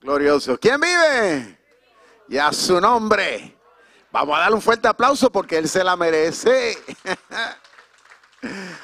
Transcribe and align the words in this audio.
Glorioso. 0.00 0.58
¿Quién 0.58 0.80
vive? 0.80 1.58
Y 2.28 2.36
a 2.36 2.52
su 2.52 2.80
nombre. 2.80 3.56
Vamos 4.12 4.36
a 4.36 4.40
darle 4.40 4.56
un 4.56 4.62
fuerte 4.62 4.88
aplauso 4.88 5.30
porque 5.30 5.58
Él 5.58 5.68
se 5.68 5.82
la 5.82 5.96
merece. 5.96 6.76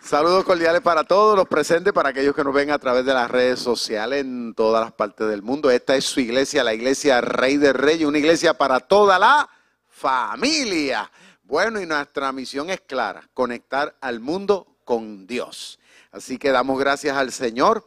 Saludos 0.00 0.44
cordiales 0.44 0.80
para 0.80 1.04
todos 1.04 1.36
los 1.36 1.46
presentes, 1.46 1.92
para 1.92 2.08
aquellos 2.10 2.34
que 2.34 2.42
nos 2.42 2.54
ven 2.54 2.70
a 2.70 2.78
través 2.78 3.04
de 3.04 3.12
las 3.12 3.30
redes 3.30 3.60
sociales 3.60 4.20
en 4.20 4.54
todas 4.54 4.82
las 4.82 4.92
partes 4.92 5.28
del 5.28 5.42
mundo. 5.42 5.70
Esta 5.70 5.96
es 5.96 6.04
su 6.06 6.20
iglesia, 6.20 6.64
la 6.64 6.74
iglesia 6.74 7.20
Rey 7.20 7.56
de 7.56 7.72
Reyes, 7.72 8.06
una 8.06 8.18
iglesia 8.18 8.54
para 8.54 8.80
toda 8.80 9.18
la 9.18 9.48
familia. 9.88 11.10
Bueno, 11.42 11.80
y 11.80 11.86
nuestra 11.86 12.32
misión 12.32 12.70
es 12.70 12.80
clara, 12.80 13.28
conectar 13.34 13.96
al 14.00 14.20
mundo 14.20 14.78
con 14.84 15.26
Dios. 15.26 15.78
Así 16.10 16.38
que 16.38 16.50
damos 16.50 16.78
gracias 16.78 17.16
al 17.16 17.32
Señor 17.32 17.86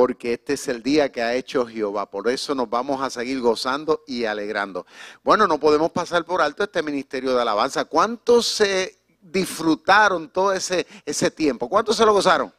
porque 0.00 0.32
este 0.32 0.54
es 0.54 0.66
el 0.66 0.82
día 0.82 1.12
que 1.12 1.20
ha 1.20 1.34
hecho 1.34 1.66
Jehová. 1.66 2.10
Por 2.10 2.26
eso 2.30 2.54
nos 2.54 2.70
vamos 2.70 3.02
a 3.02 3.10
seguir 3.10 3.38
gozando 3.38 4.02
y 4.06 4.24
alegrando. 4.24 4.86
Bueno, 5.22 5.46
no 5.46 5.60
podemos 5.60 5.90
pasar 5.90 6.24
por 6.24 6.40
alto 6.40 6.64
este 6.64 6.82
ministerio 6.82 7.34
de 7.34 7.42
alabanza. 7.42 7.84
¿Cuántos 7.84 8.46
se 8.46 8.96
disfrutaron 9.20 10.30
todo 10.30 10.54
ese, 10.54 10.86
ese 11.04 11.30
tiempo? 11.30 11.68
¿Cuántos 11.68 11.98
se 11.98 12.06
lo 12.06 12.14
gozaron? 12.14 12.50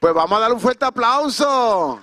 Pues 0.00 0.14
vamos 0.14 0.38
a 0.38 0.40
dar 0.40 0.50
un 0.50 0.58
fuerte 0.58 0.86
aplauso 0.86 2.02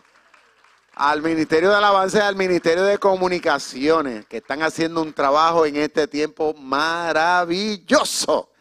al 0.94 1.24
Ministerio 1.24 1.72
de 1.72 1.78
Alabanza 1.78 2.20
y 2.20 2.22
al 2.22 2.36
Ministerio 2.36 2.84
de 2.84 3.00
Comunicaciones, 3.00 4.28
que 4.28 4.38
están 4.38 4.62
haciendo 4.62 5.02
un 5.02 5.14
trabajo 5.14 5.66
en 5.66 5.78
este 5.78 6.08
tiempo 6.08 6.54
maravilloso. 6.54 8.52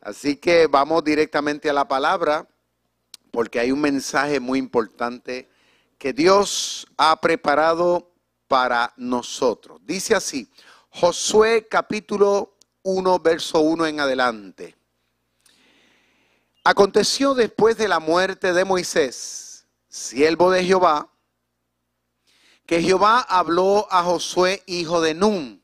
Así 0.00 0.36
que 0.36 0.68
vamos 0.68 1.04
directamente 1.04 1.68
a 1.68 1.74
la 1.74 1.86
palabra 1.86 2.48
porque 3.34 3.58
hay 3.58 3.72
un 3.72 3.80
mensaje 3.80 4.38
muy 4.38 4.60
importante 4.60 5.50
que 5.98 6.12
Dios 6.12 6.86
ha 6.96 7.20
preparado 7.20 8.12
para 8.46 8.94
nosotros. 8.96 9.80
Dice 9.84 10.14
así, 10.14 10.48
Josué 10.88 11.66
capítulo 11.68 12.56
1, 12.84 13.18
verso 13.18 13.58
1 13.58 13.86
en 13.86 13.98
adelante. 13.98 14.76
Aconteció 16.62 17.34
después 17.34 17.76
de 17.76 17.88
la 17.88 17.98
muerte 17.98 18.52
de 18.52 18.64
Moisés, 18.64 19.66
siervo 19.88 20.52
de 20.52 20.64
Jehová, 20.64 21.10
que 22.66 22.82
Jehová 22.82 23.18
habló 23.18 23.88
a 23.90 24.04
Josué, 24.04 24.62
hijo 24.66 25.00
de 25.00 25.14
Nun, 25.14 25.60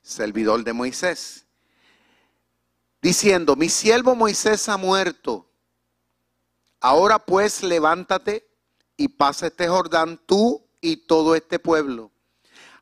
servidor 0.00 0.62
de 0.62 0.72
Moisés, 0.72 1.44
diciendo, 3.02 3.56
mi 3.56 3.68
siervo 3.68 4.14
Moisés 4.14 4.68
ha 4.68 4.76
muerto 4.76 5.50
Ahora 6.84 7.18
pues 7.18 7.62
levántate 7.62 8.46
y 8.98 9.08
pasa 9.08 9.46
este 9.46 9.68
Jordán 9.68 10.20
tú 10.26 10.68
y 10.82 10.98
todo 11.06 11.34
este 11.34 11.58
pueblo 11.58 12.10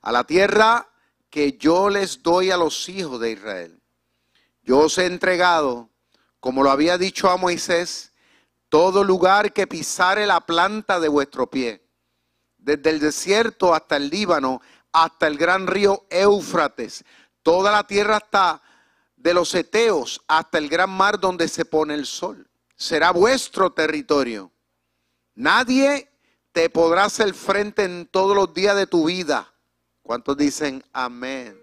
a 0.01 0.11
la 0.11 0.25
tierra 0.25 0.89
que 1.31 1.53
yo 1.53 1.89
les 1.89 2.21
doy 2.21 2.51
a 2.51 2.57
los 2.57 2.89
hijos 2.89 3.21
de 3.21 3.31
Israel. 3.31 3.81
Yo 4.65 4.81
os 4.81 4.99
he 4.99 5.07
entregado, 5.07 5.89
como 6.41 6.65
lo 6.65 6.73
había 6.73 6.99
dicho 6.99 7.31
a 7.31 7.37
Moisés, 7.37 8.13
todo 8.69 9.05
lugar 9.05 9.53
que 9.53 9.69
pisare 9.69 10.27
la 10.27 10.41
planta 10.41 10.99
de 10.99 11.07
vuestro 11.07 11.49
pie, 11.49 11.89
desde 12.59 12.91
el 12.91 12.99
desierto 12.99 13.73
hasta 13.73 13.99
el 13.99 14.11
Líbano, 14.11 14.63
hasta 14.91 15.29
el 15.29 15.39
gran 15.39 15.69
río 15.69 16.07
Éufrates, 16.11 17.05
toda 17.45 17.71
la 17.71 17.87
tierra 17.87 18.17
hasta 18.17 18.63
de 19.15 19.33
los 19.33 19.55
Eteos, 19.55 20.21
hasta 20.27 20.59
el 20.59 20.69
gran 20.69 20.91
mar 20.91 21.21
donde 21.21 21.47
se 21.47 21.65
pone 21.65 21.95
el 21.95 22.05
sol 22.05 22.49
será 22.77 23.11
vuestro 23.11 23.73
territorio. 23.73 24.51
Nadie 25.35 26.11
te 26.53 26.69
podrá 26.69 27.05
hacer 27.05 27.33
frente 27.35 27.85
en 27.85 28.07
todos 28.07 28.37
los 28.37 28.53
días 28.53 28.77
de 28.77 28.87
tu 28.87 29.07
vida. 29.07 29.53
¿Cuántos 30.03 30.37
dicen 30.37 30.85
amén? 30.93 31.59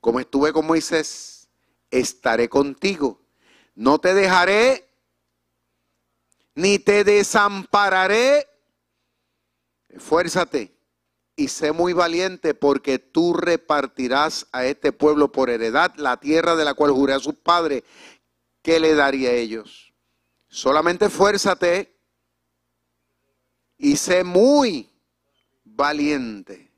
Como 0.00 0.20
estuve 0.20 0.52
con 0.52 0.66
Moisés, 0.66 1.48
estaré 1.90 2.48
contigo. 2.48 3.20
No 3.74 3.98
te 3.98 4.14
dejaré 4.14 4.88
ni 6.54 6.78
te 6.78 7.04
desampararé. 7.04 8.48
Esfuérzate 9.88 10.74
y 11.36 11.48
sé 11.48 11.72
muy 11.72 11.92
valiente 11.92 12.54
porque 12.54 12.98
tú 12.98 13.34
repartirás 13.34 14.46
a 14.52 14.64
este 14.64 14.92
pueblo 14.92 15.32
por 15.32 15.50
heredad 15.50 15.92
la 15.96 16.18
tierra 16.18 16.56
de 16.56 16.64
la 16.64 16.74
cual 16.74 16.92
juré 16.92 17.14
a 17.14 17.20
sus 17.20 17.34
padres 17.34 17.82
¿qué 18.62 18.80
le 18.80 18.94
daría 18.94 19.30
a 19.30 19.34
ellos? 19.34 19.92
Solamente 20.48 21.08
fuérzate 21.08 21.94
y 23.76 23.96
sé 23.96 24.22
muy 24.22 24.90
valiente 25.64 26.70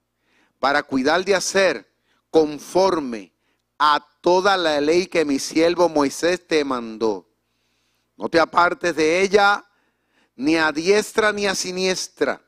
para 0.59 0.83
cuidar 0.83 1.25
de 1.25 1.35
hacer 1.35 1.87
conforme 2.31 3.33
a 3.79 4.07
toda 4.21 4.57
la 4.57 4.81
ley 4.81 5.07
que 5.07 5.25
mi 5.25 5.39
siervo 5.39 5.89
Moisés 5.89 6.47
te 6.47 6.65
mandó. 6.65 7.29
No 8.17 8.29
te 8.29 8.41
apartes 8.41 8.97
de 8.97 9.21
ella 9.21 9.65
ni 10.37 10.57
a 10.57 10.73
diestra 10.73 11.33
ni 11.33 11.47
a 11.47 11.55
siniestra, 11.55 12.43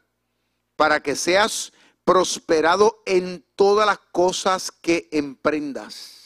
para 0.74 1.02
que 1.02 1.14
seas 1.14 1.72
prosperado 2.04 3.02
en 3.04 3.44
todas 3.54 3.86
las 3.86 3.98
cosas 4.12 4.70
que 4.70 5.08
emprendas. 5.12 6.25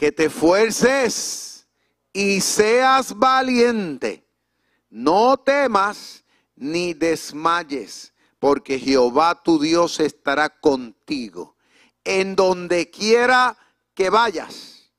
que 0.00 0.10
te 0.10 0.30
fuerces 0.30 1.68
y 2.10 2.40
seas 2.40 3.14
valiente. 3.18 4.26
No 4.88 5.36
temas 5.36 6.24
ni 6.56 6.94
desmayes, 6.94 8.14
porque 8.38 8.78
Jehová 8.78 9.42
tu 9.42 9.60
Dios 9.60 10.00
estará 10.00 10.48
contigo 10.48 11.54
en 12.02 12.34
donde 12.34 12.88
quiera 12.88 13.58
que 13.92 14.08
vayas. 14.08 14.90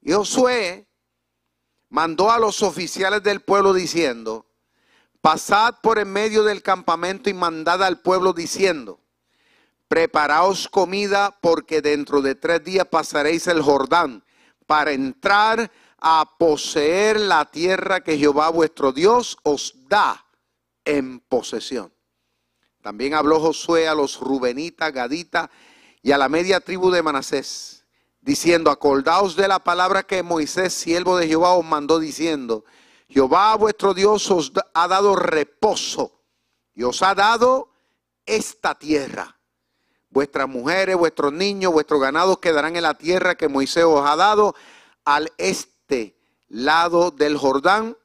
Y 0.00 0.10
Josué 0.10 0.88
mandó 1.88 2.28
a 2.28 2.40
los 2.40 2.60
oficiales 2.64 3.22
del 3.22 3.38
pueblo 3.38 3.72
diciendo, 3.72 4.44
pasad 5.20 5.76
por 5.80 6.00
en 6.00 6.12
medio 6.12 6.42
del 6.42 6.64
campamento 6.64 7.30
y 7.30 7.34
mandad 7.34 7.80
al 7.84 8.00
pueblo 8.00 8.32
diciendo, 8.32 8.98
preparaos 9.86 10.68
comida 10.68 11.38
porque 11.40 11.80
dentro 11.80 12.22
de 12.22 12.34
tres 12.34 12.64
días 12.64 12.88
pasaréis 12.88 13.46
el 13.46 13.62
Jordán 13.62 14.24
para 14.68 14.92
entrar 14.92 15.72
a 15.98 16.36
poseer 16.38 17.18
la 17.18 17.46
tierra 17.46 18.04
que 18.04 18.18
Jehová 18.18 18.50
vuestro 18.50 18.92
Dios 18.92 19.38
os 19.42 19.74
da 19.88 20.26
en 20.84 21.20
posesión. 21.20 21.90
También 22.82 23.14
habló 23.14 23.40
Josué 23.40 23.88
a 23.88 23.94
los 23.94 24.20
Rubenitas, 24.20 24.92
Gaditas 24.92 25.48
y 26.02 26.12
a 26.12 26.18
la 26.18 26.28
media 26.28 26.60
tribu 26.60 26.90
de 26.90 27.02
Manasés, 27.02 27.86
diciendo, 28.20 28.70
acordaos 28.70 29.36
de 29.36 29.48
la 29.48 29.58
palabra 29.58 30.02
que 30.02 30.22
Moisés, 30.22 30.74
siervo 30.74 31.16
de 31.16 31.26
Jehová, 31.26 31.54
os 31.54 31.64
mandó 31.64 31.98
diciendo, 31.98 32.66
Jehová 33.08 33.56
vuestro 33.56 33.94
Dios 33.94 34.30
os 34.30 34.52
ha 34.74 34.86
dado 34.86 35.16
reposo 35.16 36.20
y 36.74 36.82
os 36.82 37.02
ha 37.02 37.14
dado 37.14 37.70
esta 38.26 38.74
tierra. 38.74 39.37
Vuestras 40.10 40.48
mujeres, 40.48 40.96
vuestros 40.96 41.32
niños, 41.32 41.72
vuestros 41.72 42.00
ganados 42.00 42.38
quedarán 42.38 42.76
en 42.76 42.82
la 42.82 42.94
tierra 42.94 43.34
que 43.34 43.48
Moisés 43.48 43.84
os 43.84 44.04
ha 44.06 44.16
dado 44.16 44.54
al 45.04 45.32
este 45.36 46.16
lado 46.48 47.10
del 47.10 47.36
Jordán. 47.36 47.96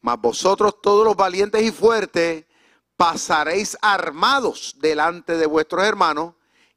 Mas 0.00 0.20
vosotros 0.20 0.80
todos 0.82 1.04
los 1.04 1.14
valientes 1.14 1.62
y 1.62 1.70
fuertes 1.70 2.46
pasaréis 2.96 3.76
armados 3.82 4.76
delante 4.78 5.36
de 5.36 5.46
vuestros 5.46 5.84
hermanos 5.84 6.34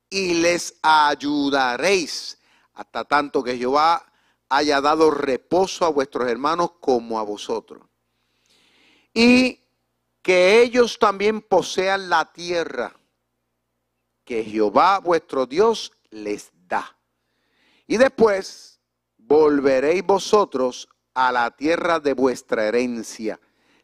y 0.09 0.35
les 0.35 0.75
ayudaréis 0.81 2.37
hasta 2.73 3.05
tanto 3.05 3.43
que 3.43 3.57
Jehová 3.57 4.05
haya 4.49 4.81
dado 4.81 5.09
reposo 5.11 5.85
a 5.85 5.89
vuestros 5.89 6.29
hermanos 6.29 6.71
como 6.79 7.19
a 7.19 7.23
vosotros. 7.23 7.83
Y 9.13 9.61
que 10.21 10.61
ellos 10.61 10.99
también 10.99 11.41
posean 11.41 12.09
la 12.09 12.31
tierra 12.31 12.94
que 14.25 14.43
Jehová 14.43 14.99
vuestro 14.99 15.45
Dios 15.45 15.93
les 16.09 16.51
da. 16.67 16.97
Y 17.87 17.97
después 17.97 18.81
volveréis 19.17 20.03
vosotros 20.03 20.89
a 21.13 21.31
la 21.31 21.51
tierra 21.51 21.99
de 21.99 22.13
vuestra 22.13 22.65
herencia, 22.65 23.39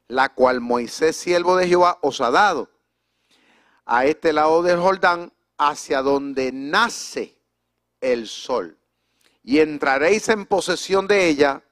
la 0.08 0.34
cual 0.34 0.60
Moisés, 0.60 1.16
siervo 1.16 1.56
de 1.56 1.68
Jehová, 1.68 1.98
os 2.02 2.20
ha 2.20 2.32
dado. 2.32 2.70
A 3.86 4.06
este 4.06 4.34
lado 4.34 4.62
del 4.64 4.80
Jordán, 4.80 5.32
hacia 5.58 6.02
donde 6.02 6.52
nace 6.52 7.38
el 8.02 8.28
sol, 8.28 8.78
y 9.44 9.60
entraréis 9.60 10.28
en 10.30 10.46
posesión 10.46 11.08
de 11.08 11.28
ella. 11.28 11.64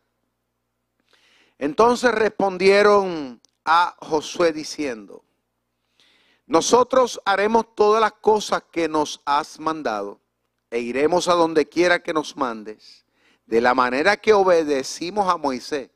Entonces 1.57 2.11
respondieron 2.11 3.41
a 3.65 3.95
Josué 3.99 4.53
diciendo, 4.53 5.23
nosotros 6.49 7.21
haremos 7.25 7.75
todas 7.75 8.01
las 8.01 8.13
cosas 8.13 8.63
que 8.71 8.89
nos 8.89 9.21
has 9.23 9.59
mandado 9.59 10.19
e 10.71 10.79
iremos 10.79 11.27
a 11.27 11.35
donde 11.35 11.69
quiera 11.69 12.01
que 12.01 12.11
nos 12.11 12.35
mandes, 12.35 13.05
de 13.45 13.61
la 13.61 13.75
manera 13.75 14.17
que 14.17 14.33
obedecimos 14.33 15.31
a 15.31 15.37
Moisés 15.37 15.91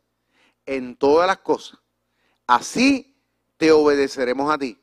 en 0.67 0.95
todas 0.95 1.25
las 1.25 1.39
cosas. 1.39 1.79
Así 2.45 3.19
te 3.57 3.71
obedeceremos 3.71 4.53
a 4.53 4.59
ti. 4.59 4.79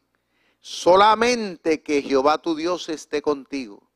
Solamente 0.58 1.84
que 1.84 2.02
Jehová 2.02 2.38
tu 2.38 2.56
Dios 2.56 2.88
esté 2.88 3.22
contigo, 3.22 3.88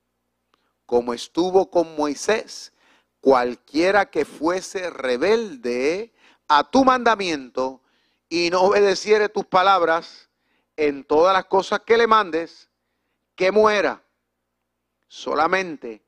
como 0.87 1.13
estuvo 1.13 1.73
con 1.73 1.97
Moisés, 1.97 2.73
cualquiera 3.21 4.09
que 4.09 4.25
fuese 4.25 4.91
rebelde 4.91 6.15
a 6.47 6.71
tu 6.71 6.85
mandamiento 6.85 7.83
y 8.29 8.51
no 8.51 8.63
obedeciere 8.63 9.29
tus 9.29 9.45
palabras 9.45 10.31
en 10.77 11.05
todas 11.05 11.33
las 11.33 11.47
cosas 11.47 11.81
que 11.81 11.97
le 11.97 12.07
mandes, 12.07 12.71
que 13.35 13.51
muera. 13.51 14.03
Solamente 15.09 16.05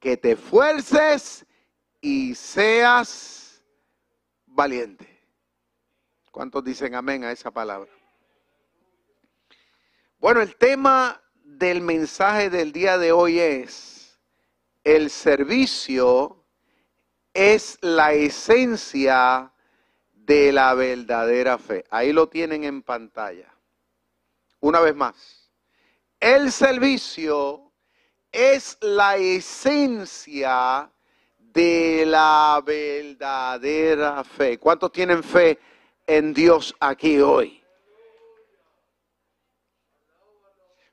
que 0.00 0.16
te 0.16 0.34
fuerces 0.34 1.46
y 2.00 2.34
seas 2.34 3.62
valiente. 4.46 5.06
¿Cuántos 6.32 6.64
dicen 6.64 6.94
amén 6.94 7.22
a 7.24 7.32
esa 7.32 7.50
palabra? 7.50 7.90
Bueno, 10.18 10.40
el 10.40 10.56
tema 10.56 11.22
del 11.44 11.80
mensaje 11.80 12.50
del 12.50 12.72
día 12.72 12.98
de 12.98 13.12
hoy 13.12 13.38
es, 13.38 14.18
el 14.84 15.10
servicio 15.10 16.44
es 17.34 17.78
la 17.80 18.12
esencia 18.12 19.52
de 20.12 20.52
la 20.52 20.74
verdadera 20.74 21.58
fe. 21.58 21.84
Ahí 21.90 22.12
lo 22.12 22.28
tienen 22.28 22.64
en 22.64 22.82
pantalla. 22.82 23.52
Una 24.60 24.80
vez 24.80 24.94
más, 24.94 25.50
el 26.20 26.52
servicio 26.52 27.72
es 28.30 28.76
la 28.80 29.16
esencia 29.16 30.90
de 31.38 32.04
la 32.06 32.62
verdadera 32.64 34.22
fe. 34.22 34.58
¿Cuántos 34.58 34.92
tienen 34.92 35.22
fe 35.22 35.58
en 36.06 36.32
Dios 36.32 36.74
aquí 36.78 37.18
hoy? 37.20 37.62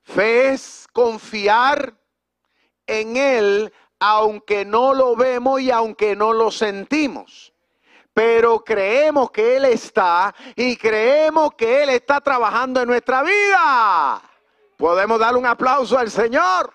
Fe 0.03 0.53
es 0.53 0.87
confiar 0.93 1.93
en 2.87 3.17
Él 3.17 3.73
aunque 3.99 4.63
no 4.63 4.93
lo 4.93 5.15
vemos 5.15 5.59
y 5.61 5.71
aunque 5.71 6.15
no 6.15 6.33
lo 6.33 6.51
sentimos. 6.51 7.53
Pero 8.17 8.63
creemos 8.63 9.29
que 9.29 9.57
Él 9.57 9.65
está 9.65 10.33
y 10.55 10.75
creemos 10.75 11.53
que 11.53 11.83
Él 11.83 11.89
está 11.89 12.19
trabajando 12.19 12.81
en 12.81 12.87
nuestra 12.87 13.21
vida. 13.21 14.23
Podemos 14.75 15.19
darle 15.19 15.37
un 15.37 15.45
aplauso 15.45 15.99
al 15.99 16.09
Señor. 16.09 16.73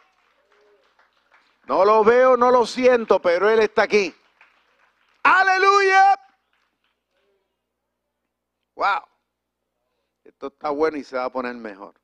No 1.66 1.84
lo 1.84 2.04
veo, 2.04 2.36
no 2.36 2.52
lo 2.52 2.64
siento, 2.64 3.20
pero 3.20 3.50
Él 3.50 3.58
está 3.58 3.82
aquí. 3.82 4.14
Aleluya. 5.24 6.14
Wow. 8.76 9.02
Esto 10.22 10.46
está 10.46 10.70
bueno 10.70 10.96
y 10.96 11.02
se 11.02 11.16
va 11.16 11.24
a 11.24 11.32
poner 11.32 11.56
mejor. 11.56 11.94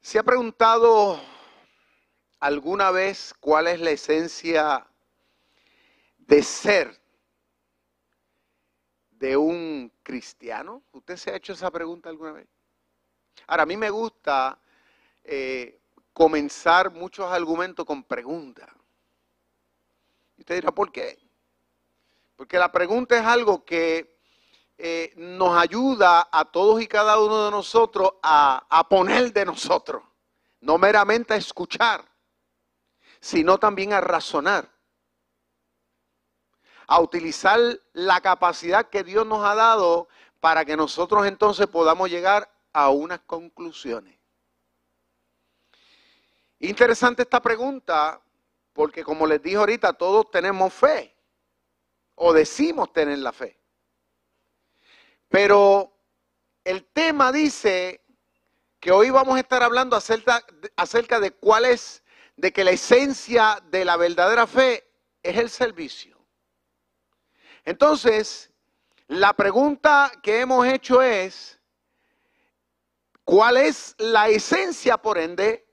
¿Se 0.00 0.18
ha 0.18 0.22
preguntado 0.22 1.20
alguna 2.40 2.90
vez 2.90 3.34
cuál 3.38 3.66
es 3.66 3.80
la 3.80 3.90
esencia 3.90 4.86
de 6.32 6.42
ser 6.42 6.98
de 9.10 9.36
un 9.36 9.92
cristiano? 10.02 10.82
¿Usted 10.92 11.16
se 11.18 11.30
ha 11.30 11.36
hecho 11.36 11.52
esa 11.52 11.70
pregunta 11.70 12.08
alguna 12.08 12.32
vez? 12.32 12.48
Ahora, 13.46 13.64
a 13.64 13.66
mí 13.66 13.76
me 13.76 13.90
gusta 13.90 14.58
eh, 15.24 15.82
comenzar 16.14 16.90
muchos 16.90 17.30
argumentos 17.30 17.84
con 17.84 18.02
preguntas. 18.04 18.66
Y 20.38 20.40
usted 20.40 20.54
dirá, 20.54 20.72
¿por 20.72 20.90
qué? 20.90 21.18
Porque 22.34 22.58
la 22.58 22.72
pregunta 22.72 23.18
es 23.18 23.26
algo 23.26 23.62
que 23.62 24.18
eh, 24.78 25.12
nos 25.16 25.54
ayuda 25.58 26.30
a 26.32 26.46
todos 26.46 26.80
y 26.80 26.86
cada 26.86 27.20
uno 27.20 27.44
de 27.44 27.50
nosotros 27.50 28.14
a, 28.22 28.66
a 28.70 28.88
poner 28.88 29.34
de 29.34 29.44
nosotros, 29.44 30.02
no 30.60 30.78
meramente 30.78 31.34
a 31.34 31.36
escuchar, 31.36 32.02
sino 33.20 33.58
también 33.58 33.92
a 33.92 34.00
razonar, 34.00 34.71
a 36.86 37.00
utilizar 37.00 37.58
la 37.92 38.20
capacidad 38.20 38.88
que 38.88 39.04
Dios 39.04 39.26
nos 39.26 39.44
ha 39.44 39.54
dado 39.54 40.08
para 40.40 40.64
que 40.64 40.76
nosotros 40.76 41.26
entonces 41.26 41.66
podamos 41.66 42.10
llegar 42.10 42.50
a 42.72 42.90
unas 42.90 43.20
conclusiones. 43.20 44.18
Interesante 46.58 47.22
esta 47.22 47.40
pregunta, 47.40 48.20
porque 48.72 49.02
como 49.04 49.26
les 49.26 49.42
dije 49.42 49.56
ahorita, 49.56 49.92
todos 49.92 50.30
tenemos 50.30 50.72
fe, 50.72 51.14
o 52.14 52.32
decimos 52.32 52.92
tener 52.92 53.18
la 53.18 53.32
fe. 53.32 53.58
Pero 55.28 55.92
el 56.64 56.84
tema 56.84 57.32
dice 57.32 58.00
que 58.78 58.92
hoy 58.92 59.10
vamos 59.10 59.36
a 59.36 59.40
estar 59.40 59.62
hablando 59.62 59.96
acerca, 59.96 60.44
acerca 60.76 61.20
de 61.20 61.32
cuál 61.32 61.64
es, 61.64 62.02
de 62.36 62.52
que 62.52 62.64
la 62.64 62.72
esencia 62.72 63.62
de 63.70 63.84
la 63.84 63.96
verdadera 63.96 64.46
fe 64.46 64.84
es 65.22 65.36
el 65.36 65.50
servicio. 65.50 66.11
Entonces, 67.64 68.50
la 69.08 69.32
pregunta 69.34 70.10
que 70.22 70.40
hemos 70.40 70.66
hecho 70.66 71.02
es, 71.02 71.60
¿cuál 73.24 73.56
es 73.56 73.94
la 73.98 74.28
esencia, 74.28 74.96
por 74.96 75.18
ende, 75.18 75.66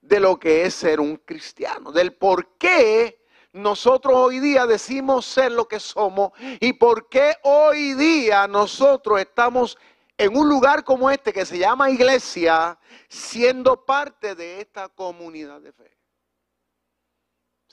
de 0.00 0.20
lo 0.20 0.38
que 0.38 0.66
es 0.66 0.74
ser 0.74 1.00
un 1.00 1.16
cristiano? 1.16 1.90
Del 1.90 2.14
por 2.14 2.56
qué 2.58 3.24
nosotros 3.52 4.14
hoy 4.14 4.40
día 4.40 4.66
decimos 4.66 5.24
ser 5.24 5.52
lo 5.52 5.66
que 5.66 5.80
somos 5.80 6.32
y 6.60 6.74
por 6.74 7.08
qué 7.08 7.36
hoy 7.42 7.94
día 7.94 8.46
nosotros 8.46 9.18
estamos 9.18 9.78
en 10.18 10.36
un 10.36 10.48
lugar 10.48 10.84
como 10.84 11.10
este 11.10 11.32
que 11.32 11.44
se 11.44 11.58
llama 11.58 11.90
iglesia, 11.90 12.78
siendo 13.08 13.84
parte 13.84 14.34
de 14.34 14.60
esta 14.60 14.88
comunidad 14.88 15.60
de 15.60 15.72
fe. 15.72 15.96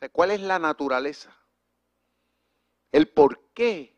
O 0.01 0.10
¿cuál 0.12 0.31
es 0.31 0.41
la 0.41 0.60
naturaleza? 0.60 1.33
El 2.93 3.07
por 3.07 3.39
qué 3.55 3.91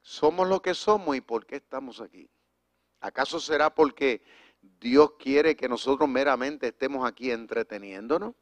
somos 0.00 0.48
lo 0.48 0.62
que 0.62 0.72
somos 0.72 1.16
y 1.16 1.20
por 1.20 1.44
qué 1.46 1.56
estamos 1.56 2.00
aquí. 2.00 2.30
¿Acaso 3.00 3.40
será 3.40 3.74
porque 3.74 4.22
Dios 4.80 5.14
quiere 5.18 5.56
que 5.56 5.68
nosotros 5.68 6.08
meramente 6.08 6.68
estemos 6.68 7.04
aquí 7.04 7.32
entreteniéndonos? 7.32 8.34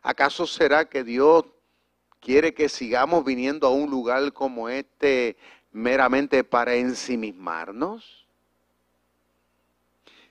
¿Acaso 0.00 0.46
será 0.46 0.88
que 0.88 1.04
Dios 1.04 1.44
quiere 2.18 2.54
que 2.54 2.70
sigamos 2.70 3.26
viniendo 3.26 3.66
a 3.66 3.70
un 3.70 3.90
lugar 3.90 4.32
como 4.32 4.70
este 4.70 5.36
meramente 5.72 6.44
para 6.44 6.76
ensimismarnos? 6.76 8.26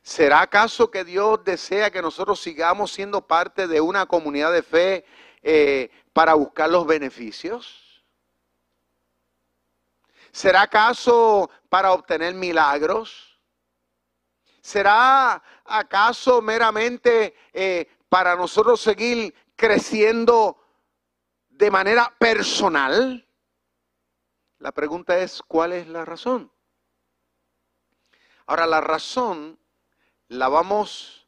¿Será 0.02 0.42
acaso 0.42 0.90
que 0.90 1.04
Dios 1.04 1.44
desea 1.44 1.92
que 1.92 2.02
nosotros 2.02 2.40
sigamos 2.40 2.92
siendo 2.92 3.28
parte 3.28 3.68
de 3.68 3.82
una 3.82 4.08
comunidad 4.08 4.52
de 4.52 4.64
fe 4.64 5.06
eh, 5.44 5.90
para 6.14 6.34
buscar 6.34 6.70
los 6.70 6.86
beneficios? 6.86 8.04
¿Será 10.32 10.64
acaso 10.64 11.50
para 11.70 11.92
obtener 11.92 12.34
milagros? 12.34 13.40
¿Será 14.62 15.42
acaso 15.66 16.42
meramente 16.42 17.36
eh, 17.54 17.88
para 18.10 18.36
nosotros 18.36 18.80
seguir 18.82 19.34
creciendo 19.56 20.58
de 21.50 21.72
manera 21.72 22.14
personal? 22.20 23.26
La 24.60 24.72
pregunta 24.72 25.18
es, 25.18 25.42
¿cuál 25.42 25.74
es 25.74 25.88
la 25.88 26.06
razón? 26.06 26.52
Ahora, 28.46 28.68
la 28.68 28.82
razón 28.82 29.60
la 30.28 30.50
vamos 30.50 31.28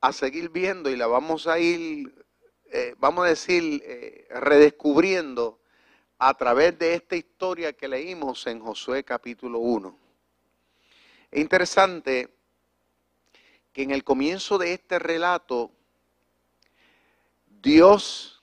a 0.00 0.12
seguir 0.12 0.50
viendo 0.50 0.90
y 0.90 0.96
la 0.96 1.06
vamos 1.06 1.46
a 1.46 1.58
ir, 1.58 2.25
eh, 2.72 2.94
vamos 2.98 3.26
a 3.26 3.28
decir, 3.28 3.82
eh, 3.84 4.26
redescubriendo 4.30 5.60
a 6.18 6.34
través 6.34 6.78
de 6.78 6.94
esta 6.94 7.16
historia 7.16 7.72
que 7.72 7.88
leímos 7.88 8.46
en 8.46 8.60
Josué 8.60 9.04
capítulo 9.04 9.58
1. 9.58 9.96
Es 11.30 11.40
interesante 11.40 12.34
que 13.72 13.82
en 13.82 13.90
el 13.90 14.02
comienzo 14.04 14.58
de 14.58 14.72
este 14.72 14.98
relato 14.98 15.70
Dios 17.46 18.42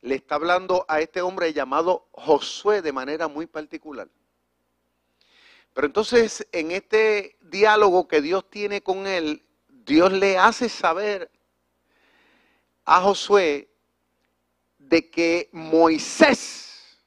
le 0.00 0.14
está 0.14 0.36
hablando 0.36 0.84
a 0.88 1.00
este 1.00 1.20
hombre 1.20 1.52
llamado 1.52 2.08
Josué 2.12 2.82
de 2.82 2.92
manera 2.92 3.28
muy 3.28 3.46
particular. 3.46 4.08
Pero 5.74 5.86
entonces 5.86 6.46
en 6.52 6.70
este 6.70 7.36
diálogo 7.40 8.08
que 8.08 8.22
Dios 8.22 8.48
tiene 8.48 8.82
con 8.82 9.06
él, 9.06 9.44
Dios 9.68 10.12
le 10.12 10.38
hace 10.38 10.68
saber 10.68 11.30
a 12.90 13.02
Josué 13.02 13.68
de 14.78 15.10
que 15.10 15.50
Moisés, 15.52 16.98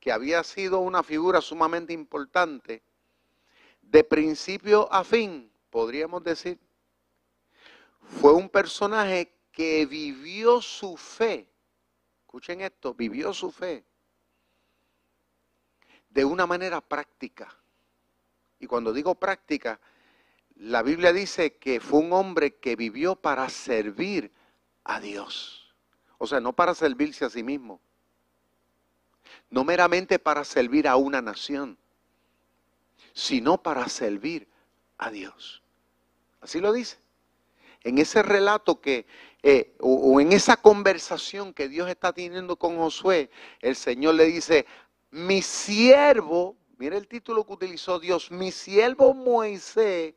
que 0.00 0.10
había 0.10 0.42
sido 0.42 0.78
una 0.78 1.02
figura 1.02 1.42
sumamente 1.42 1.92
importante, 1.92 2.82
de 3.82 4.04
principio 4.04 4.90
a 4.90 5.04
fin, 5.04 5.52
podríamos 5.68 6.24
decir, 6.24 6.58
fue 8.00 8.32
un 8.32 8.48
personaje 8.48 9.34
que 9.52 9.84
vivió 9.84 10.62
su 10.62 10.96
fe. 10.96 11.46
Escuchen 12.22 12.62
esto, 12.62 12.94
vivió 12.94 13.34
su 13.34 13.50
fe 13.50 13.84
de 16.08 16.24
una 16.24 16.46
manera 16.46 16.80
práctica. 16.80 17.54
Y 18.58 18.66
cuando 18.66 18.94
digo 18.94 19.14
práctica, 19.14 19.78
la 20.54 20.82
Biblia 20.82 21.12
dice 21.12 21.58
que 21.58 21.80
fue 21.80 21.98
un 21.98 22.14
hombre 22.14 22.54
que 22.54 22.76
vivió 22.76 23.14
para 23.14 23.46
servir 23.50 24.32
a 24.88 24.98
Dios. 24.98 25.72
O 26.16 26.26
sea, 26.26 26.40
no 26.40 26.52
para 26.52 26.74
servirse 26.74 27.24
a 27.24 27.30
sí 27.30 27.44
mismo. 27.44 27.80
No 29.50 29.62
meramente 29.62 30.18
para 30.18 30.42
servir 30.42 30.88
a 30.88 30.96
una 30.96 31.22
nación, 31.22 31.78
sino 33.12 33.62
para 33.62 33.88
servir 33.88 34.48
a 34.96 35.10
Dios. 35.10 35.62
Así 36.40 36.58
lo 36.58 36.72
dice. 36.72 36.98
En 37.84 37.98
ese 37.98 38.22
relato 38.22 38.80
que, 38.80 39.06
eh, 39.42 39.76
o 39.78 40.20
en 40.20 40.32
esa 40.32 40.56
conversación 40.56 41.54
que 41.54 41.68
Dios 41.68 41.88
está 41.88 42.12
teniendo 42.12 42.56
con 42.56 42.76
Josué, 42.76 43.30
el 43.60 43.76
Señor 43.76 44.16
le 44.16 44.24
dice, 44.24 44.66
mi 45.10 45.42
siervo, 45.42 46.56
mire 46.78 46.96
el 46.96 47.06
título 47.06 47.46
que 47.46 47.52
utilizó 47.52 48.00
Dios, 48.00 48.30
mi 48.30 48.50
siervo 48.50 49.14
Moisés 49.14 50.14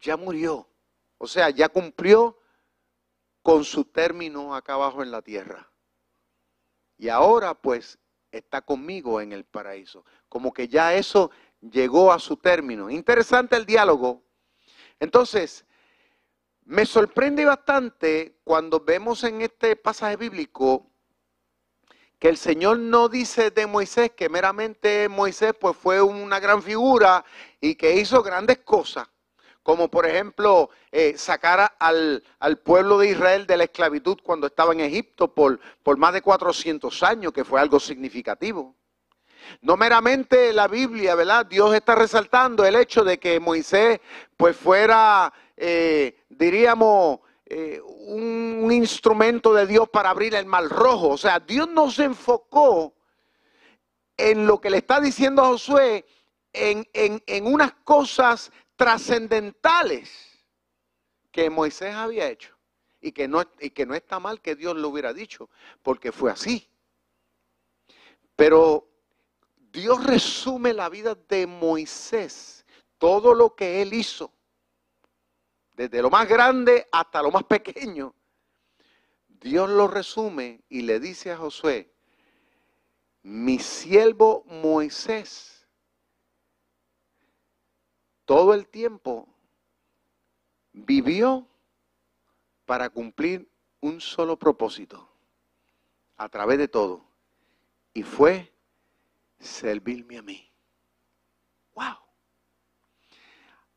ya 0.00 0.16
murió. 0.16 0.68
O 1.16 1.26
sea, 1.26 1.48
ya 1.50 1.68
cumplió 1.68 2.38
con 3.44 3.62
su 3.62 3.84
término 3.84 4.54
acá 4.54 4.72
abajo 4.72 5.02
en 5.02 5.10
la 5.10 5.20
tierra. 5.20 5.70
Y 6.96 7.10
ahora 7.10 7.52
pues 7.52 7.98
está 8.32 8.62
conmigo 8.62 9.20
en 9.20 9.32
el 9.32 9.44
paraíso. 9.44 10.06
Como 10.30 10.50
que 10.50 10.66
ya 10.66 10.94
eso 10.94 11.30
llegó 11.60 12.10
a 12.10 12.18
su 12.18 12.38
término. 12.38 12.88
Interesante 12.88 13.54
el 13.54 13.66
diálogo. 13.66 14.22
Entonces, 14.98 15.66
me 16.64 16.86
sorprende 16.86 17.44
bastante 17.44 18.40
cuando 18.44 18.80
vemos 18.80 19.22
en 19.24 19.42
este 19.42 19.76
pasaje 19.76 20.16
bíblico 20.16 20.90
que 22.18 22.30
el 22.30 22.38
Señor 22.38 22.78
no 22.78 23.10
dice 23.10 23.50
de 23.50 23.66
Moisés 23.66 24.12
que 24.12 24.30
meramente 24.30 25.10
Moisés 25.10 25.52
pues 25.60 25.76
fue 25.76 26.00
una 26.00 26.40
gran 26.40 26.62
figura 26.62 27.22
y 27.60 27.74
que 27.74 27.96
hizo 27.96 28.22
grandes 28.22 28.60
cosas, 28.60 29.06
como 29.64 29.88
por 29.88 30.06
ejemplo 30.06 30.68
eh, 30.92 31.14
sacar 31.16 31.74
al, 31.80 32.22
al, 32.38 32.58
pueblo 32.58 32.98
de 32.98 33.08
Israel 33.08 33.46
de 33.46 33.56
la 33.56 33.64
esclavitud 33.64 34.18
cuando 34.22 34.46
estaba 34.46 34.74
en 34.74 34.80
Egipto 34.80 35.34
por, 35.34 35.58
por 35.82 35.96
más 35.96 36.12
de 36.12 36.20
400 36.20 37.02
años, 37.02 37.32
que 37.32 37.46
fue 37.46 37.60
algo 37.60 37.80
significativo. 37.80 38.76
No 39.62 39.78
meramente 39.78 40.52
la 40.52 40.68
Biblia, 40.68 41.14
¿verdad? 41.14 41.46
Dios 41.46 41.74
está 41.74 41.94
resaltando 41.94 42.64
el 42.66 42.76
hecho 42.76 43.04
de 43.04 43.18
que 43.18 43.40
Moisés 43.40 44.00
pues 44.36 44.54
fuera, 44.54 45.32
eh, 45.56 46.14
diríamos, 46.28 47.20
eh, 47.46 47.80
un, 47.82 48.70
instrumento 48.70 49.54
de 49.54 49.66
Dios 49.66 49.88
para 49.88 50.10
abrir 50.10 50.34
el 50.34 50.44
mar 50.44 50.64
rojo. 50.64 51.08
O 51.08 51.18
sea, 51.18 51.40
Dios 51.40 51.68
no 51.70 51.90
se 51.90 52.04
enfocó 52.04 52.92
en 54.18 54.46
lo 54.46 54.60
que 54.60 54.68
le 54.68 54.76
está 54.78 55.00
diciendo 55.00 55.42
a 55.42 55.48
Josué, 55.48 56.04
en, 56.52 56.86
en 56.92 57.46
unas 57.46 57.72
cosas 57.82 58.52
trascendentales 58.76 60.10
que 61.30 61.50
Moisés 61.50 61.94
había 61.94 62.28
hecho. 62.28 62.54
Y 63.00 63.12
que, 63.12 63.28
no, 63.28 63.42
y 63.60 63.70
que 63.70 63.84
no 63.84 63.94
está 63.94 64.18
mal 64.18 64.40
que 64.40 64.56
Dios 64.56 64.76
lo 64.76 64.88
hubiera 64.88 65.12
dicho, 65.12 65.50
porque 65.82 66.10
fue 66.10 66.30
así. 66.30 66.66
Pero 68.34 68.88
Dios 69.70 70.02
resume 70.04 70.72
la 70.72 70.88
vida 70.88 71.14
de 71.14 71.46
Moisés, 71.46 72.64
todo 72.96 73.34
lo 73.34 73.54
que 73.54 73.82
él 73.82 73.92
hizo 73.92 74.32
desde 75.76 76.00
lo 76.00 76.10
más 76.10 76.28
grande 76.28 76.86
hasta 76.92 77.22
lo 77.22 77.30
más 77.30 77.44
pequeño, 77.44 78.14
Dios 79.28 79.68
lo 79.68 79.88
resume 79.88 80.62
y 80.68 80.82
le 80.82 81.00
dice 81.00 81.32
a 81.32 81.36
Josué, 81.36 81.92
mi 83.22 83.58
siervo 83.58 84.44
Moisés, 84.46 85.53
todo 88.24 88.54
el 88.54 88.66
tiempo 88.66 89.28
vivió 90.72 91.46
para 92.64 92.88
cumplir 92.88 93.48
un 93.80 94.00
solo 94.00 94.38
propósito, 94.38 95.08
a 96.16 96.28
través 96.28 96.58
de 96.58 96.68
todo, 96.68 97.04
y 97.92 98.02
fue 98.02 98.52
servirme 99.38 100.18
a 100.18 100.22
mí. 100.22 100.50
¡Wow! 101.74 101.96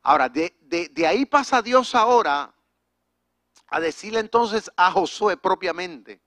Ahora, 0.02 0.28
de, 0.28 1.06
ahí 1.06 1.26
pasa 1.26 1.60
Dios 1.60 1.94
ahora 1.94 2.54
a 3.66 3.80
decirle 3.80 4.20
entonces 4.20 4.70
a 4.76 4.90
Josué 4.90 5.36
propiamente. 5.36 6.22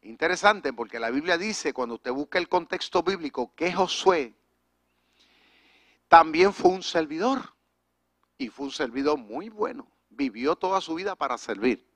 Interesante 0.00 0.72
porque 0.72 0.98
la 0.98 1.10
Biblia 1.10 1.36
dice, 1.36 1.74
cuando 1.74 1.96
usted 1.96 2.12
busca 2.12 2.38
el 2.38 2.48
contexto 2.48 3.02
bíblico, 3.02 3.52
que 3.54 3.72
Josué 3.72 4.34
también 6.08 6.52
fue 6.52 6.70
un 6.70 6.82
servidor. 6.82 7.54
Y 8.38 8.48
fue 8.48 8.66
un 8.66 8.72
servidor 8.72 9.18
muy 9.18 9.48
bueno. 9.48 9.90
Vivió 10.08 10.56
toda 10.56 10.80
su 10.80 10.94
vida 10.94 11.16
para 11.16 11.38
servir. 11.38 11.86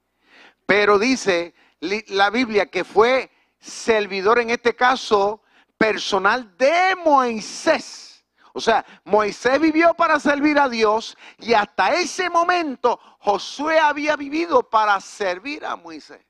Pero 0.67 0.99
dice 0.99 1.55
la 1.81 2.31
Biblia 2.31 2.67
que 2.67 2.85
fue 2.85 3.31
servidor 3.59 4.39
en 4.39 4.51
este 4.51 4.75
caso 4.75 5.43
personal 5.77 6.57
de 6.57 6.97
Moisés. 7.05 8.25
O 8.53 8.61
sea, 8.61 8.85
Moisés 9.05 9.61
vivió 9.61 9.95
para 9.95 10.19
servir 10.19 10.59
a 10.59 10.69
Dios 10.69 11.17
y 11.39 11.55
hasta 11.55 11.95
ese 11.95 12.29
momento 12.29 12.99
Josué 13.21 13.79
había 13.79 14.17
vivido 14.17 14.69
para 14.69 15.01
servir 15.01 15.65
a 15.65 15.77
Moisés. 15.77 16.25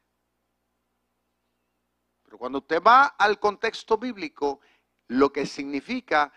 Pero 2.22 2.38
cuando 2.38 2.58
usted 2.58 2.82
va 2.82 3.06
al 3.18 3.38
contexto 3.38 3.96
bíblico, 3.96 4.60
lo 5.08 5.32
que 5.32 5.46
significa 5.46 6.32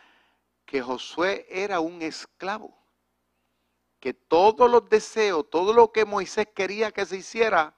que 0.65 0.81
Josué 0.81 1.45
era 1.49 1.79
un 1.79 2.01
esclavo, 2.01 2.77
que 3.99 4.13
todos 4.13 4.69
los 4.69 4.89
deseos, 4.89 5.49
todo 5.49 5.73
lo 5.73 5.91
que 5.91 6.05
Moisés 6.05 6.47
quería 6.53 6.91
que 6.91 7.05
se 7.05 7.17
hiciera, 7.17 7.75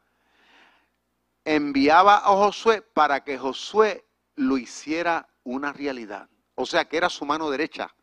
enviaba 1.44 2.18
a 2.18 2.30
Josué 2.30 2.82
para 2.82 3.24
que 3.24 3.38
Josué 3.38 4.06
lo 4.36 4.58
hiciera 4.58 5.30
una 5.44 5.72
realidad. 5.72 6.30
O 6.56 6.66
sea 6.66 6.86
que 6.86 6.98
era 6.98 7.10
su 7.10 7.26
mano 7.26 7.50
derecha. 7.50 7.94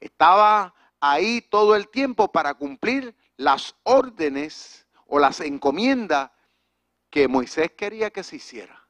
Estaba 0.00 0.74
ahí 1.00 1.40
todo 1.42 1.74
el 1.74 1.88
tiempo 1.88 2.30
para 2.30 2.54
cumplir 2.54 3.16
las 3.36 3.74
órdenes 3.82 4.86
o 5.06 5.18
las 5.18 5.40
encomiendas 5.40 6.30
que 7.10 7.26
Moisés 7.26 7.72
quería 7.72 8.10
que 8.10 8.22
se 8.22 8.36
hiciera. 8.36 8.86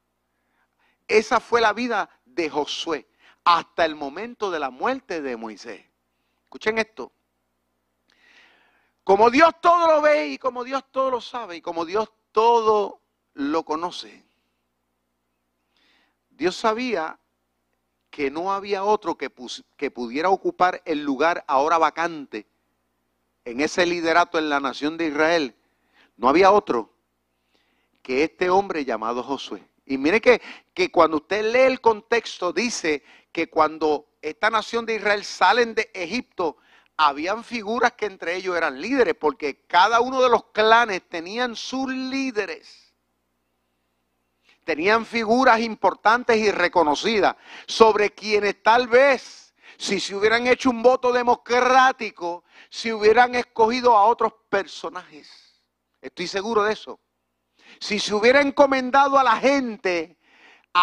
Esa 1.07 1.39
fue 1.39 1.61
la 1.61 1.73
vida 1.73 2.09
de 2.25 2.49
Josué 2.49 3.07
hasta 3.43 3.85
el 3.85 3.95
momento 3.95 4.51
de 4.51 4.59
la 4.59 4.69
muerte 4.69 5.21
de 5.21 5.37
Moisés. 5.37 5.83
Escuchen 6.43 6.77
esto. 6.77 7.11
Como 9.03 9.29
Dios 9.29 9.53
todo 9.61 9.87
lo 9.87 10.01
ve 10.01 10.27
y 10.27 10.37
como 10.37 10.63
Dios 10.63 10.83
todo 10.91 11.09
lo 11.09 11.21
sabe 11.21 11.57
y 11.57 11.61
como 11.61 11.85
Dios 11.85 12.11
todo 12.31 13.01
lo 13.33 13.63
conoce, 13.63 14.23
Dios 16.29 16.55
sabía 16.55 17.19
que 18.09 18.31
no 18.31 18.53
había 18.53 18.83
otro 18.83 19.17
que, 19.17 19.31
que 19.77 19.91
pudiera 19.91 20.29
ocupar 20.29 20.81
el 20.85 21.03
lugar 21.03 21.43
ahora 21.47 21.77
vacante 21.77 22.47
en 23.45 23.61
ese 23.61 23.85
liderato 23.85 24.37
en 24.37 24.49
la 24.49 24.59
nación 24.59 24.97
de 24.97 25.07
Israel. 25.07 25.55
No 26.17 26.29
había 26.29 26.51
otro 26.51 26.93
que 28.01 28.23
este 28.23 28.49
hombre 28.49 28.85
llamado 28.85 29.23
Josué. 29.23 29.63
Y 29.85 29.97
mire 29.97 30.21
que, 30.21 30.41
que 30.73 30.91
cuando 30.91 31.17
usted 31.17 31.51
lee 31.51 31.61
el 31.61 31.81
contexto, 31.81 32.53
dice 32.53 33.03
que 33.31 33.49
cuando 33.49 34.07
esta 34.21 34.49
nación 34.49 34.85
de 34.85 34.95
Israel 34.95 35.23
salen 35.23 35.75
de 35.75 35.89
Egipto, 35.93 36.57
habían 36.97 37.43
figuras 37.43 37.93
que 37.93 38.05
entre 38.05 38.35
ellos 38.35 38.57
eran 38.57 38.81
líderes, 38.81 39.15
porque 39.15 39.65
cada 39.67 40.01
uno 40.01 40.21
de 40.21 40.29
los 40.29 40.45
clanes 40.51 41.07
tenían 41.07 41.55
sus 41.55 41.87
líderes 41.87 42.89
tenían 44.69 45.03
figuras 45.03 45.59
importantes 45.61 46.37
y 46.37 46.51
reconocidas 46.51 47.35
sobre 47.65 48.11
quienes 48.11 48.61
tal 48.61 48.87
vez, 48.87 49.55
si 49.79 49.99
se 49.99 50.13
hubieran 50.13 50.45
hecho 50.45 50.69
un 50.69 50.83
voto 50.83 51.11
democrático, 51.11 52.43
si 52.69 52.93
hubieran 52.93 53.33
escogido 53.33 53.97
a 53.97 54.05
otros 54.05 54.31
personajes. 54.47 55.63
Estoy 55.99 56.27
seguro 56.27 56.61
de 56.61 56.73
eso. 56.73 56.99
Si 57.79 57.99
se 57.99 58.13
hubiera 58.13 58.41
encomendado 58.41 59.17
a 59.17 59.23
la 59.23 59.37
gente 59.37 60.18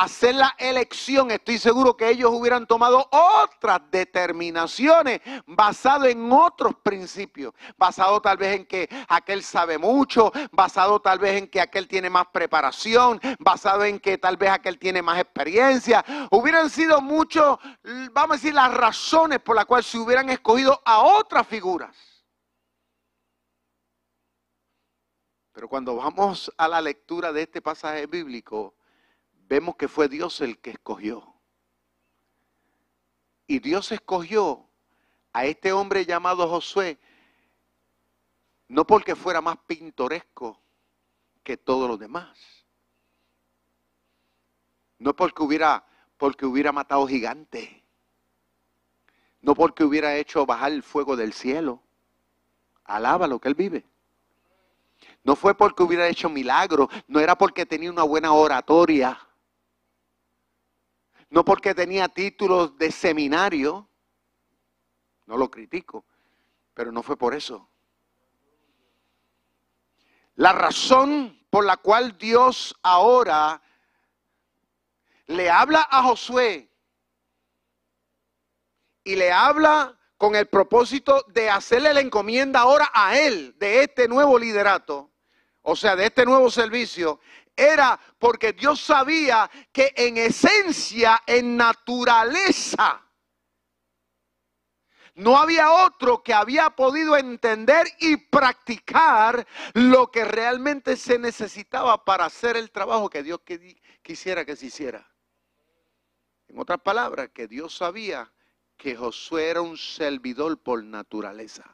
hacer 0.03 0.35
la 0.35 0.55
elección, 0.59 1.31
estoy 1.31 1.59
seguro 1.59 1.97
que 1.97 2.09
ellos 2.09 2.31
hubieran 2.33 2.67
tomado 2.67 3.09
otras 3.11 3.81
determinaciones 3.91 5.21
basado 5.47 6.07
en 6.07 6.31
otros 6.31 6.75
principios, 6.83 7.55
basado 7.77 8.21
tal 8.21 8.37
vez 8.37 8.57
en 8.57 8.67
que 8.67 8.89
aquel 9.09 9.43
sabe 9.43 9.79
mucho, 9.79 10.33
basado 10.53 11.01
tal 11.01 11.19
vez 11.19 11.39
en 11.39 11.49
que 11.49 11.61
aquel 11.61 11.89
tiene 11.89 12.11
más 12.11 12.27
preparación, 12.29 13.21
basado 13.39 13.85
en 13.85 13.99
que 13.99 14.19
tal 14.19 14.37
vez 14.37 14.51
aquel 14.51 14.79
tiene 14.79 15.03
más 15.03 15.19
experiencia. 15.19 16.05
Hubieran 16.31 16.71
sido 16.71 17.01
muchos, 17.01 17.59
vamos 18.13 18.31
a 18.31 18.39
decir, 18.39 18.55
las 18.55 18.73
razones 18.73 19.41
por 19.41 19.57
las 19.57 19.67
cuales 19.67 19.87
se 19.87 19.99
hubieran 19.99 20.29
escogido 20.31 20.81
a 20.85 21.01
otras 21.01 21.47
figuras. 21.47 21.97
Pero 25.53 25.69
cuando 25.71 25.97
vamos 25.97 26.53
a 26.59 26.69
la 26.69 26.83
lectura 26.83 27.33
de 27.33 27.43
este 27.43 27.63
pasaje 27.63 28.07
bíblico, 28.07 28.76
vemos 29.49 29.77
que 29.77 29.89
fue 29.89 30.09
Dios 30.09 30.41
el 30.41 30.59
que 30.59 30.71
escogió. 30.71 31.35
Y 33.47 33.61
Dios 33.61 33.93
escogió 33.93 34.67
a 35.33 35.45
este 35.45 35.73
hombre 35.73 36.05
llamado 36.05 36.49
Josué, 36.49 36.99
no 38.69 38.87
porque 38.87 39.15
fuera 39.15 39.41
más 39.41 39.59
pintoresco 39.67 40.61
que 41.45 41.57
todos 41.57 41.89
los 41.89 41.99
demás. 41.99 42.37
No 44.99 45.15
porque 45.15 45.43
hubiera, 45.43 45.85
porque 46.17 46.47
hubiera 46.47 46.73
matado 46.73 47.07
gigantes. 47.07 47.71
No 49.41 49.55
porque 49.55 49.85
hubiera 49.85 50.17
hecho 50.17 50.45
bajar 50.45 50.73
el 50.73 50.83
fuego 50.83 51.15
del 51.15 51.33
cielo. 51.33 51.81
Alaba 52.85 53.29
lo 53.29 53.39
que 53.39 53.49
él 53.49 53.55
vive. 53.55 53.85
No 55.23 55.37
fue 55.37 55.55
porque 55.55 55.83
hubiera 55.83 56.09
hecho 56.09 56.29
milagros, 56.29 56.89
no 57.07 57.21
era 57.21 57.37
porque 57.37 57.67
tenía 57.67 57.91
una 57.91 58.03
buena 58.03 58.33
oratoria, 58.33 59.26
no 61.31 61.45
porque 61.45 61.75
tenía 61.75 62.09
títulos 62.09 62.77
de 62.79 62.91
seminario, 62.91 63.89
no 65.27 65.37
lo 65.37 65.51
critico, 65.51 66.05
pero 66.75 66.93
no 66.93 67.03
fue 67.03 67.17
por 67.17 67.35
eso. 67.35 67.69
La 70.37 70.53
razón 70.53 71.47
por 71.51 71.65
la 71.65 71.79
cual 71.79 72.17
Dios 72.19 72.77
ahora 72.83 73.63
le 75.27 75.51
habla 75.51 75.87
a 75.91 76.03
Josué 76.03 76.71
y 79.03 79.17
le 79.17 79.33
habla 79.33 79.99
con 80.17 80.35
el 80.35 80.47
propósito 80.47 81.25
de 81.29 81.51
hacerle 81.51 81.93
la 81.95 82.01
encomienda 82.01 82.61
ahora 82.61 82.91
a 82.93 83.19
él 83.19 83.57
de 83.59 83.83
este 83.83 84.09
nuevo 84.09 84.39
liderato, 84.39 85.11
o 85.63 85.77
sea, 85.77 85.97
de 85.97 86.07
este 86.07 86.25
nuevo 86.25 86.51
servicio, 86.51 87.21
era 87.57 87.99
porque 88.19 88.53
Dios 88.53 88.81
sabía 88.81 89.51
que 89.73 89.93
en 89.97 90.19
esencia, 90.19 91.23
en 91.27 91.57
naturaleza, 91.57 93.03
no 95.17 95.39
había 95.39 95.73
otro 95.73 96.23
que 96.23 96.35
había 96.35 96.69
podido 96.71 97.17
entender 97.17 97.87
y 98.01 98.19
practicar 98.19 99.47
lo 99.73 100.11
que 100.11 100.27
realmente 100.27 100.95
se 100.97 101.19
necesitaba 101.19 102.05
para 102.05 102.27
hacer 102.27 102.57
el 102.57 102.71
trabajo 102.71 103.09
que 103.09 103.23
Dios 103.23 103.41
quisiera 104.03 104.45
que 104.45 104.57
se 104.57 104.67
hiciera. 104.67 105.11
En 106.49 106.59
otras 106.59 106.81
palabras, 106.81 107.31
que 107.33 107.49
Dios 107.49 107.75
sabía 107.75 108.31
que 108.77 108.95
Josué 108.95 109.49
era 109.49 109.63
un 109.63 109.79
servidor 109.79 110.59
por 110.59 110.85
naturaleza. 110.85 111.65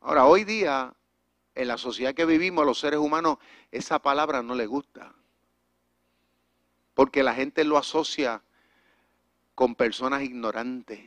Ahora, 0.00 0.24
hoy 0.24 0.42
día 0.42 0.92
en 1.60 1.68
la 1.68 1.76
sociedad 1.76 2.14
que 2.14 2.24
vivimos, 2.24 2.62
a 2.62 2.66
los 2.66 2.80
seres 2.80 2.98
humanos, 2.98 3.36
esa 3.70 3.98
palabra 3.98 4.42
no 4.42 4.54
le 4.54 4.66
gusta. 4.66 5.14
Porque 6.94 7.22
la 7.22 7.34
gente 7.34 7.64
lo 7.64 7.76
asocia 7.76 8.42
con 9.54 9.74
personas 9.74 10.22
ignorantes. 10.22 11.00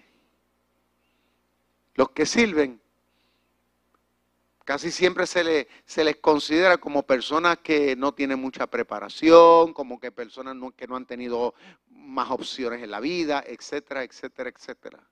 Los 1.96 2.12
que 2.12 2.28
sirven, 2.28 2.80
casi 4.64 4.92
siempre 4.92 5.26
se, 5.26 5.68
se 5.86 6.04
les 6.04 6.18
considera 6.18 6.78
como 6.78 7.04
personas 7.04 7.58
que 7.58 7.96
no 7.96 8.14
tienen 8.14 8.40
mucha 8.40 8.68
preparación, 8.68 9.74
como 9.74 10.00
que 10.00 10.12
personas 10.12 10.56
que 10.76 10.88
no 10.88 10.96
han 10.96 11.08
tenido 11.08 11.56
más 11.90 12.30
opciones 12.30 12.84
en 12.84 12.92
la 12.92 13.00
vida, 13.00 13.44
etcétera, 13.46 14.04
etcétera, 14.04 14.50
etcétera. 14.50 15.04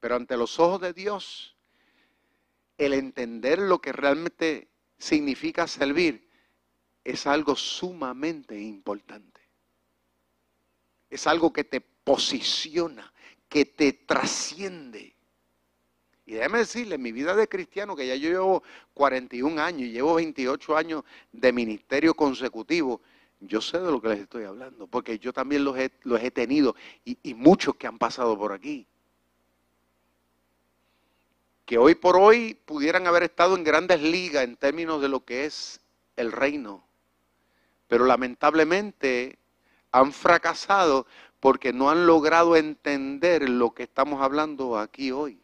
Pero 0.00 0.16
ante 0.16 0.36
los 0.36 0.58
ojos 0.58 0.80
de 0.80 0.92
Dios, 0.92 1.53
el 2.78 2.92
entender 2.94 3.58
lo 3.58 3.80
que 3.80 3.92
realmente 3.92 4.68
significa 4.98 5.66
servir 5.66 6.28
es 7.04 7.26
algo 7.26 7.54
sumamente 7.56 8.60
importante. 8.60 9.40
Es 11.10 11.26
algo 11.26 11.52
que 11.52 11.64
te 11.64 11.80
posiciona, 11.80 13.12
que 13.48 13.64
te 13.66 13.92
trasciende. 13.92 15.14
Y 16.26 16.32
déjame 16.32 16.58
decirle, 16.58 16.94
en 16.94 17.02
mi 17.02 17.12
vida 17.12 17.36
de 17.36 17.48
cristiano, 17.48 17.94
que 17.94 18.06
ya 18.06 18.16
yo 18.16 18.30
llevo 18.30 18.62
41 18.94 19.60
años 19.60 19.82
y 19.82 19.92
llevo 19.92 20.14
28 20.14 20.76
años 20.76 21.04
de 21.32 21.52
ministerio 21.52 22.14
consecutivo, 22.14 23.02
yo 23.40 23.60
sé 23.60 23.78
de 23.78 23.90
lo 23.90 24.00
que 24.00 24.08
les 24.08 24.20
estoy 24.20 24.44
hablando, 24.44 24.86
porque 24.86 25.18
yo 25.18 25.32
también 25.32 25.64
los 25.64 25.76
he, 25.76 26.30
tenido 26.30 26.74
y 27.04 27.34
muchos 27.34 27.76
que 27.76 27.86
han 27.86 27.98
pasado 27.98 28.38
por 28.38 28.52
aquí 28.52 28.86
que 31.64 31.78
hoy 31.78 31.94
por 31.94 32.16
hoy 32.16 32.54
pudieran 32.66 33.06
haber 33.06 33.22
estado 33.22 33.56
en 33.56 33.64
grandes 33.64 34.02
ligas 34.02 34.44
en 34.44 34.56
términos 34.56 35.00
de 35.00 35.08
lo 35.08 35.24
que 35.24 35.46
es 35.46 35.80
el 36.16 36.32
reino, 36.32 36.86
pero 37.88 38.04
lamentablemente 38.04 39.38
han 39.92 40.12
fracasado 40.12 41.06
porque 41.40 41.72
no 41.72 41.90
han 41.90 42.06
logrado 42.06 42.56
entender 42.56 43.48
lo 43.48 43.72
que 43.74 43.84
estamos 43.84 44.22
hablando 44.22 44.78
aquí 44.78 45.12
hoy. 45.12 45.40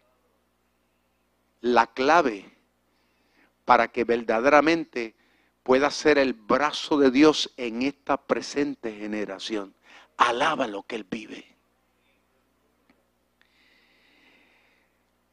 La 1.60 1.86
clave 1.86 2.50
para 3.64 3.88
que 3.88 4.04
verdaderamente 4.04 5.14
pueda 5.62 5.90
ser 5.90 6.18
el 6.18 6.32
brazo 6.32 6.98
de 6.98 7.10
Dios 7.10 7.52
en 7.56 7.82
esta 7.82 8.16
presente 8.16 8.92
generación. 8.92 9.74
Alaba 10.16 10.66
lo 10.66 10.82
que 10.82 10.96
Él 10.96 11.04
vive. 11.04 11.56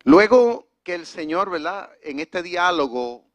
Luego 0.04 0.67
que 0.88 0.96
el 0.96 1.06
Señor, 1.06 1.50
¿verdad? 1.50 1.92
En 2.02 2.22
este 2.22 2.42
diálogo 2.42 3.30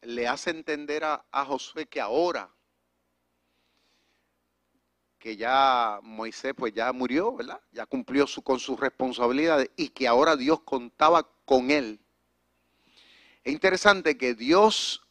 le 0.00 0.26
hace 0.26 0.48
entender 0.48 1.04
a, 1.04 1.22
Josué 1.44 1.84
que 1.84 2.00
ahora 2.00 2.48
que 5.18 5.36
ya 5.36 6.00
Moisés 6.02 6.54
pues 6.56 6.72
ya 6.72 6.94
murió, 6.94 7.36
¿verdad? 7.36 7.60
Ya 7.72 7.84
cumplió 7.84 8.24
con 8.42 8.58
sus 8.58 8.80
responsabilidades 8.80 9.70
y 9.76 9.90
que 9.90 10.08
ahora 10.08 10.34
Dios 10.34 10.62
contaba 10.62 11.28
con 11.44 11.70
él. 11.70 12.00
Es 13.44 13.52
interesante 13.52 14.16
que 14.16 14.32
Dios 14.32 15.06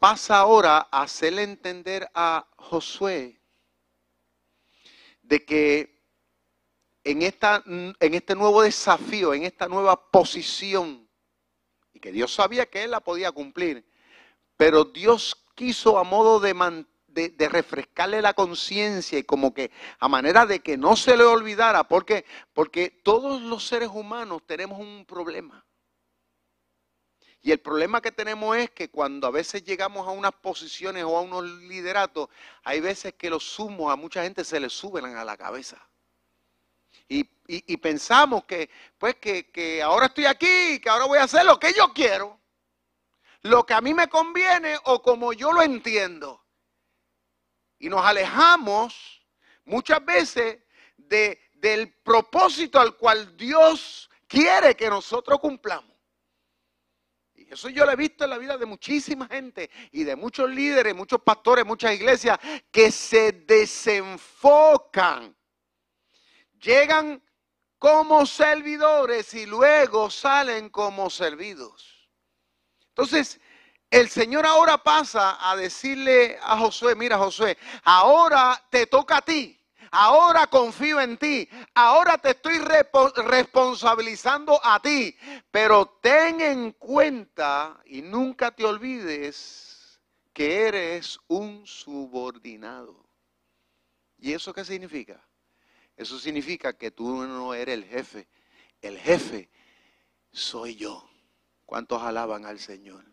pasa 0.00 0.38
ahora 0.38 0.88
a 0.90 1.02
hacerle 1.02 1.44
entender 1.44 2.10
a 2.12 2.48
Josué 2.56 3.40
de 5.22 5.44
que 5.44 5.93
en, 7.04 7.22
esta, 7.22 7.62
en 7.66 8.14
este 8.14 8.34
nuevo 8.34 8.62
desafío, 8.62 9.34
en 9.34 9.44
esta 9.44 9.68
nueva 9.68 10.10
posición, 10.10 11.08
y 11.92 12.00
que 12.00 12.10
Dios 12.10 12.34
sabía 12.34 12.66
que 12.66 12.82
Él 12.82 12.90
la 12.90 13.00
podía 13.00 13.30
cumplir, 13.30 13.86
pero 14.56 14.84
Dios 14.84 15.36
quiso 15.54 15.98
a 15.98 16.04
modo 16.04 16.40
de, 16.40 16.52
refrescarle 17.48 18.20
la 18.20 18.34
conciencia 18.34 19.18
y 19.18 19.24
como 19.24 19.54
que 19.54 19.70
a 19.98 20.08
manera 20.08 20.46
de 20.46 20.60
que 20.60 20.76
no 20.76 20.96
se 20.96 21.16
le 21.16 21.24
olvidara, 21.24 21.84
porque, 21.84 22.24
porque 22.52 22.90
todos 22.90 23.42
los 23.42 23.66
seres 23.66 23.90
humanos 23.92 24.42
tenemos 24.46 24.80
un 24.80 25.04
problema. 25.06 25.64
Y 27.40 27.52
el 27.52 27.60
problema 27.60 28.00
que 28.00 28.10
tenemos 28.10 28.56
es 28.56 28.70
que 28.70 28.90
cuando 28.90 29.26
a 29.26 29.30
veces 29.30 29.64
llegamos 29.64 30.08
a 30.08 30.12
unas 30.12 30.32
posiciones 30.32 31.04
o 31.04 31.18
a 31.18 31.20
unos 31.20 31.44
lideratos, 31.44 32.30
hay 32.62 32.80
veces 32.80 33.12
que 33.14 33.28
los 33.28 33.44
sumos 33.44 33.92
a 33.92 33.96
mucha 33.96 34.22
gente 34.22 34.44
se 34.44 34.58
les 34.58 34.72
suben 34.72 35.04
a 35.04 35.24
la 35.24 35.36
cabeza. 35.36 35.86
Y, 37.08 37.76
pensamos 37.76 38.44
que, 38.44 38.70
pues, 38.98 39.16
que, 39.16 39.50
que 39.50 39.82
ahora 39.82 40.06
estoy 40.06 40.24
aquí, 40.24 40.80
que 40.80 40.88
ahora 40.88 41.04
voy 41.04 41.18
a 41.18 41.24
hacer 41.24 41.44
lo 41.44 41.60
que 41.60 41.74
yo 41.74 41.92
quiero, 41.92 42.40
lo 43.42 43.66
que 43.66 43.74
a 43.74 43.82
mí 43.82 43.92
me 43.92 44.08
conviene 44.08 44.78
o 44.84 45.02
como 45.02 45.34
yo 45.34 45.52
lo 45.52 45.62
entiendo. 45.62 46.42
Y 47.78 47.90
nos 47.90 48.04
alejamos 48.04 49.22
muchas 49.66 50.02
veces 50.04 50.58
de, 50.96 51.38
del 51.54 51.92
propósito 52.02 52.80
al 52.80 52.96
cual 52.96 53.36
Dios 53.36 54.08
quiere 54.26 54.74
que 54.74 54.88
nosotros 54.88 55.38
cumplamos. 55.38 55.92
Y 57.34 57.52
eso 57.52 57.68
yo 57.68 57.84
lo 57.84 57.92
he 57.92 57.96
visto 57.96 58.24
en 58.24 58.30
la 58.30 58.38
vida 58.38 58.56
de 58.56 58.64
muchísima 58.64 59.28
gente 59.28 59.68
y 59.92 60.04
de 60.04 60.16
muchos 60.16 60.48
líderes, 60.48 60.94
muchos 60.94 61.20
pastores, 61.20 61.66
muchas 61.66 61.92
iglesias 61.92 62.38
que 62.70 62.90
se 62.90 63.32
desenfocan 63.32 65.36
llegan 66.64 67.22
como 67.78 68.26
servidores 68.26 69.34
y 69.34 69.46
luego 69.46 70.10
salen 70.10 70.70
como 70.70 71.10
servidos. 71.10 72.08
Entonces, 72.88 73.40
el 73.90 74.08
Señor 74.08 74.46
ahora 74.46 74.78
pasa 74.78 75.50
a 75.50 75.56
decirle 75.56 76.38
a 76.42 76.58
Josué, 76.58 76.94
mira 76.94 77.18
Josué, 77.18 77.58
ahora 77.84 78.60
te 78.70 78.86
toca 78.86 79.18
a 79.18 79.22
ti. 79.22 79.60
Ahora 79.90 80.48
confío 80.48 81.00
en 81.00 81.16
ti. 81.18 81.48
Ahora 81.74 82.18
te 82.18 82.30
estoy 82.30 82.58
responsabilizando 82.58 84.58
a 84.64 84.80
ti. 84.80 85.16
Pero 85.52 85.86
ten 86.02 86.40
en 86.40 86.72
cuenta 86.72 87.80
y 87.84 88.02
nunca 88.02 88.50
te 88.50 88.64
olvides 88.64 90.00
que 90.32 90.66
eres 90.66 91.20
un 91.28 91.64
subordinado. 91.64 93.06
¿Y 94.18 94.32
eso 94.32 94.52
qué 94.52 94.64
significa? 94.64 95.24
Eso 95.96 96.18
significa 96.18 96.72
que 96.72 96.90
tú 96.90 97.24
no 97.24 97.54
eres 97.54 97.74
el 97.74 97.84
jefe. 97.84 98.26
El 98.82 98.98
jefe 98.98 99.48
soy 100.32 100.76
yo. 100.76 101.08
¿Cuántos 101.64 102.02
alaban 102.02 102.44
al 102.44 102.58
Señor? 102.58 103.04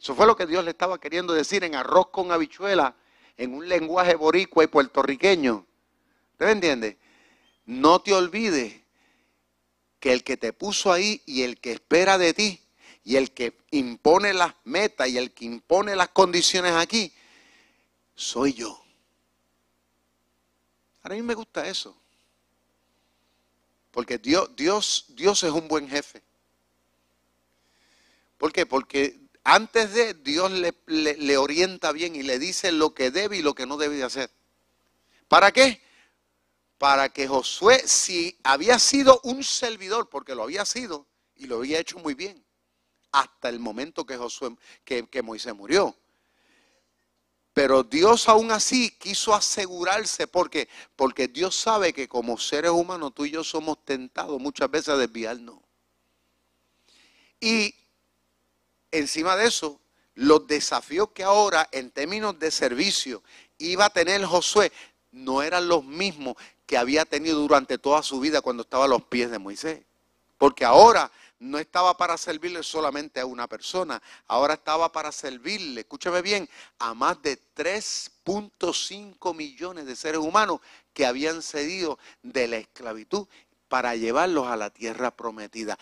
Eso 0.00 0.14
fue 0.14 0.26
lo 0.26 0.36
que 0.36 0.46
Dios 0.46 0.64
le 0.64 0.70
estaba 0.70 1.00
queriendo 1.00 1.34
decir 1.34 1.64
en 1.64 1.74
arroz 1.74 2.08
con 2.08 2.32
habichuela, 2.32 2.96
en 3.36 3.54
un 3.54 3.68
lenguaje 3.68 4.14
boricua 4.14 4.64
y 4.64 4.68
puertorriqueño. 4.68 5.66
¿Usted 6.32 6.46
me 6.46 6.52
entiende? 6.52 6.98
No 7.66 8.00
te 8.00 8.14
olvides 8.14 8.80
que 9.98 10.12
el 10.12 10.24
que 10.24 10.36
te 10.36 10.52
puso 10.52 10.92
ahí 10.92 11.22
y 11.26 11.42
el 11.42 11.60
que 11.60 11.72
espera 11.72 12.16
de 12.16 12.32
ti 12.32 12.60
y 13.04 13.16
el 13.16 13.32
que 13.32 13.58
impone 13.70 14.32
las 14.32 14.54
metas 14.64 15.08
y 15.08 15.18
el 15.18 15.32
que 15.32 15.44
impone 15.44 15.96
las 15.96 16.08
condiciones 16.08 16.72
aquí, 16.72 17.12
soy 18.14 18.54
yo. 18.54 18.82
A 21.02 21.08
mí 21.08 21.22
me 21.22 21.34
gusta 21.34 21.66
eso. 21.66 21.96
Porque 23.90 24.18
Dios, 24.18 24.54
Dios, 24.54 25.06
Dios 25.08 25.42
es 25.42 25.50
un 25.50 25.66
buen 25.66 25.88
jefe. 25.88 26.22
¿Por 28.38 28.52
qué? 28.52 28.66
Porque 28.66 29.18
antes 29.44 29.92
de 29.92 30.14
Dios 30.14 30.50
le, 30.50 30.74
le, 30.86 31.36
orienta 31.36 31.92
bien 31.92 32.14
y 32.14 32.22
le 32.22 32.38
dice 32.38 32.72
lo 32.72 32.94
que 32.94 33.10
debe 33.10 33.38
y 33.38 33.42
lo 33.42 33.54
que 33.54 33.66
no 33.66 33.76
debe 33.76 33.96
de 33.96 34.04
hacer. 34.04 34.30
¿Para 35.28 35.52
qué? 35.52 35.82
Para 36.78 37.08
que 37.08 37.26
Josué, 37.26 37.86
si 37.86 38.38
había 38.42 38.78
sido 38.78 39.20
un 39.24 39.44
servidor, 39.44 40.08
porque 40.08 40.34
lo 40.34 40.44
había 40.44 40.64
sido 40.64 41.06
y 41.36 41.46
lo 41.46 41.56
había 41.56 41.78
hecho 41.80 41.98
muy 41.98 42.14
bien, 42.14 42.42
hasta 43.12 43.48
el 43.48 43.58
momento 43.58 44.06
que 44.06 44.16
Josué, 44.16 44.56
que, 44.84 45.06
que 45.08 45.22
Moisés 45.22 45.54
murió. 45.54 45.96
Pero 47.52 47.82
Dios 47.82 48.28
aún 48.28 48.52
así 48.52 48.90
quiso 48.92 49.34
asegurarse 49.34 50.26
porque 50.26 50.68
porque 50.94 51.26
Dios 51.26 51.56
sabe 51.56 51.92
que 51.92 52.08
como 52.08 52.38
seres 52.38 52.70
humanos 52.70 53.12
tú 53.14 53.24
y 53.24 53.30
yo 53.32 53.42
somos 53.42 53.84
tentados 53.84 54.40
muchas 54.40 54.70
veces 54.70 54.90
a 54.90 54.96
desviarnos. 54.96 55.58
Y 57.40 57.74
encima 58.92 59.36
de 59.36 59.48
eso, 59.48 59.80
los 60.14 60.46
desafíos 60.46 61.10
que 61.14 61.24
ahora 61.24 61.68
en 61.72 61.90
términos 61.90 62.38
de 62.38 62.50
servicio 62.50 63.22
iba 63.58 63.86
a 63.86 63.90
tener 63.90 64.24
Josué 64.24 64.70
no 65.10 65.42
eran 65.42 65.66
los 65.66 65.84
mismos 65.84 66.36
que 66.66 66.76
había 66.76 67.04
tenido 67.04 67.40
durante 67.40 67.78
toda 67.78 68.02
su 68.02 68.20
vida 68.20 68.42
cuando 68.42 68.62
estaba 68.62 68.84
a 68.84 68.88
los 68.88 69.02
pies 69.02 69.30
de 69.30 69.38
Moisés. 69.38 69.82
Porque 70.38 70.64
ahora 70.64 71.10
no 71.40 71.58
estaba 71.58 71.96
para 71.96 72.16
servirle 72.18 72.62
solamente 72.62 73.18
a 73.18 73.26
una 73.26 73.48
persona, 73.48 74.00
ahora 74.28 74.54
estaba 74.54 74.92
para 74.92 75.10
servirle, 75.10 75.80
escúchame 75.80 76.20
bien, 76.22 76.48
a 76.78 76.92
más 76.94 77.20
de 77.22 77.40
3.5 77.56 79.34
millones 79.34 79.86
de 79.86 79.96
seres 79.96 80.20
humanos 80.20 80.60
que 80.92 81.06
habían 81.06 81.42
cedido 81.42 81.98
de 82.22 82.46
la 82.46 82.58
esclavitud 82.58 83.26
para 83.68 83.96
llevarlos 83.96 84.48
a 84.48 84.56
la 84.56 84.68
tierra 84.68 85.10
prometida. 85.10 85.78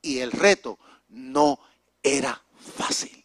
Y 0.00 0.20
el 0.20 0.32
reto 0.32 0.78
no 1.08 1.60
era 2.02 2.42
fácil. 2.76 3.24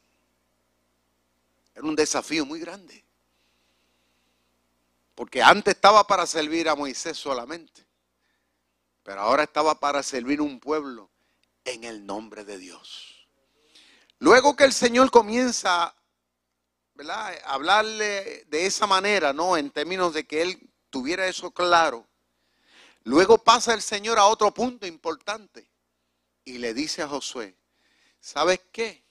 Era 1.74 1.86
un 1.86 1.96
desafío 1.96 2.46
muy 2.46 2.60
grande. 2.60 3.06
Porque 5.16 5.42
antes 5.42 5.76
estaba 5.76 6.06
para 6.06 6.26
servir 6.26 6.68
a 6.68 6.76
Moisés 6.76 7.18
solamente. 7.18 7.86
Pero 9.04 9.22
ahora 9.22 9.44
estaba 9.44 9.80
para 9.80 10.04
servir 10.04 10.42
un 10.42 10.60
pueblo 10.60 11.09
en 11.72 11.84
el 11.84 12.06
nombre 12.06 12.44
de 12.44 12.58
Dios. 12.58 13.28
Luego 14.20 14.56
que 14.56 14.66
el 14.66 14.74
Señor 14.74 15.12
comienza 15.12 15.96
a 17.08 17.28
hablarle 17.46 18.46
de 18.46 18.66
esa 18.66 18.86
manera, 18.86 19.32
¿no? 19.32 19.56
En 19.56 19.72
términos 19.72 20.14
de 20.14 20.28
que 20.28 20.42
él 20.42 20.70
tuviera 20.90 21.28
eso 21.28 21.52
claro. 21.52 22.06
Luego 23.04 23.38
pasa 23.38 23.74
el 23.74 23.82
Señor 23.82 24.20
a 24.20 24.26
otro 24.26 24.54
punto 24.54 24.86
importante 24.86 25.70
y 26.44 26.58
le 26.58 26.74
dice 26.74 27.02
a 27.02 27.08
Josué, 27.08 27.56
¿sabes 28.20 28.60
qué? 28.72 29.04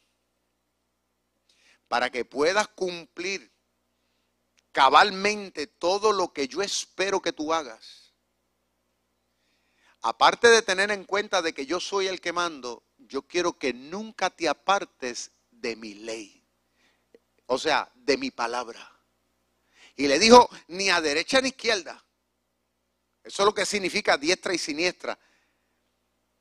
para 1.88 2.10
que 2.10 2.24
puedas 2.24 2.68
cumplir 2.68 3.50
cabalmente 4.72 5.66
todo 5.66 6.12
lo 6.12 6.32
que 6.32 6.46
yo 6.46 6.62
espero 6.62 7.20
que 7.20 7.32
tú 7.32 7.52
hagas. 7.52 8.07
Aparte 10.02 10.48
de 10.48 10.62
tener 10.62 10.90
en 10.90 11.04
cuenta 11.04 11.42
de 11.42 11.52
que 11.52 11.66
yo 11.66 11.80
soy 11.80 12.06
el 12.06 12.20
que 12.20 12.32
mando, 12.32 12.84
yo 12.98 13.22
quiero 13.22 13.58
que 13.58 13.72
nunca 13.72 14.30
te 14.30 14.48
apartes 14.48 15.32
de 15.50 15.76
mi 15.76 15.94
ley. 15.94 16.44
O 17.46 17.58
sea, 17.58 17.90
de 17.94 18.16
mi 18.16 18.30
palabra. 18.30 18.92
Y 19.96 20.06
le 20.06 20.18
dijo, 20.18 20.48
ni 20.68 20.90
a 20.90 21.00
derecha 21.00 21.40
ni 21.40 21.48
izquierda. 21.48 22.04
Eso 23.24 23.42
es 23.42 23.46
lo 23.46 23.54
que 23.54 23.66
significa 23.66 24.16
diestra 24.16 24.54
y 24.54 24.58
siniestra. 24.58 25.18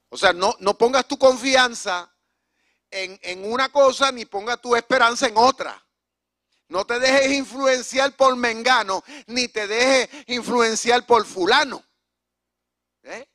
O 0.09 0.17
sea, 0.17 0.33
no, 0.33 0.55
no 0.59 0.77
pongas 0.77 1.07
tu 1.07 1.17
confianza 1.17 2.13
en, 2.91 3.45
una 3.45 3.69
cosa 3.69 4.11
ni 4.11 4.25
ponga 4.25 4.57
tu 4.57 4.75
esperanza 4.75 5.27
en 5.27 5.37
otra. 5.37 5.83
No 6.69 6.85
te 6.85 6.99
dejes 6.99 7.31
influenciar 7.31 8.15
por 8.15 8.35
Mengano, 8.35 9.03
ni 9.27 9.47
te 9.47 9.67
dejes 9.67 10.09
influenciar 10.27 11.05
por 11.05 11.25
fulano. 11.25 11.83
¿Eh? 13.03 13.27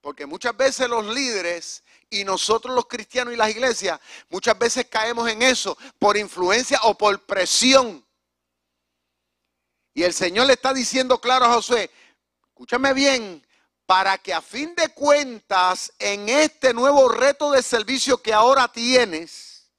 Porque 0.00 0.26
muchas 0.26 0.56
veces 0.56 0.88
los 0.88 1.06
líderes 1.06 1.84
y 2.08 2.24
nosotros 2.24 2.74
los 2.74 2.86
cristianos 2.86 3.34
y 3.34 3.36
las 3.36 3.50
iglesias, 3.50 4.00
muchas 4.30 4.58
veces 4.58 4.86
caemos 4.86 5.28
en 5.28 5.42
eso 5.42 5.76
por 5.98 6.16
influencia 6.16 6.80
o 6.84 6.96
por 6.96 7.24
presión. 7.26 8.04
Y 9.92 10.02
el 10.02 10.14
Señor 10.14 10.46
le 10.46 10.54
está 10.54 10.72
diciendo 10.72 11.20
claro 11.20 11.44
a 11.44 11.54
Josué, 11.54 11.90
escúchame 12.48 12.94
bien, 12.94 13.46
para 13.84 14.16
que 14.18 14.32
a 14.32 14.40
fin 14.40 14.74
de 14.76 14.88
cuentas 14.90 15.92
en 15.98 16.28
este 16.28 16.72
nuevo 16.72 17.08
reto 17.08 17.50
de 17.50 17.62
servicio 17.62 18.22
que 18.22 18.32
ahora 18.32 18.68
tienes, 18.68 19.70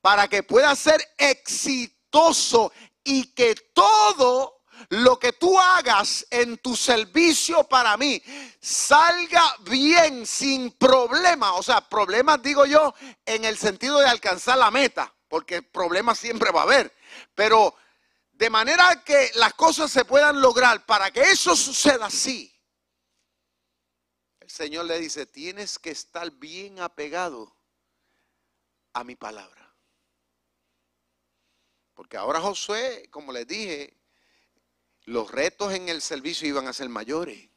para 0.00 0.28
que 0.28 0.42
puedas 0.42 0.78
ser 0.78 1.02
exitoso 1.16 2.72
y 3.02 3.32
que 3.32 3.54
todo 3.72 4.53
lo 4.90 5.18
que 5.18 5.32
tú 5.32 5.58
hagas 5.58 6.26
en 6.30 6.58
tu 6.58 6.76
servicio 6.76 7.64
para 7.64 7.96
mí 7.96 8.22
salga 8.60 9.42
bien, 9.60 10.26
sin 10.26 10.72
problema. 10.72 11.54
O 11.54 11.62
sea, 11.62 11.80
problemas 11.80 12.42
digo 12.42 12.66
yo 12.66 12.94
en 13.24 13.44
el 13.44 13.56
sentido 13.56 13.98
de 14.00 14.08
alcanzar 14.08 14.58
la 14.58 14.70
meta, 14.70 15.12
porque 15.28 15.62
problemas 15.62 16.18
siempre 16.18 16.50
va 16.50 16.60
a 16.60 16.64
haber. 16.64 16.92
Pero 17.34 17.74
de 18.32 18.50
manera 18.50 19.02
que 19.04 19.30
las 19.34 19.54
cosas 19.54 19.90
se 19.90 20.04
puedan 20.04 20.40
lograr, 20.40 20.84
para 20.86 21.10
que 21.10 21.20
eso 21.20 21.54
suceda 21.54 22.06
así 22.06 22.54
el 24.44 24.50
Señor 24.50 24.84
le 24.84 25.00
dice, 25.00 25.24
tienes 25.24 25.78
que 25.78 25.90
estar 25.90 26.30
bien 26.32 26.78
apegado 26.78 27.56
a 28.92 29.02
mi 29.02 29.16
palabra. 29.16 29.74
Porque 31.94 32.18
ahora 32.18 32.42
Josué, 32.42 33.08
como 33.10 33.32
les 33.32 33.46
dije, 33.46 33.96
los 35.04 35.30
retos 35.30 35.72
en 35.74 35.88
el 35.88 36.00
servicio 36.00 36.48
iban 36.48 36.66
a 36.66 36.72
ser 36.72 36.88
mayores. 36.88 37.48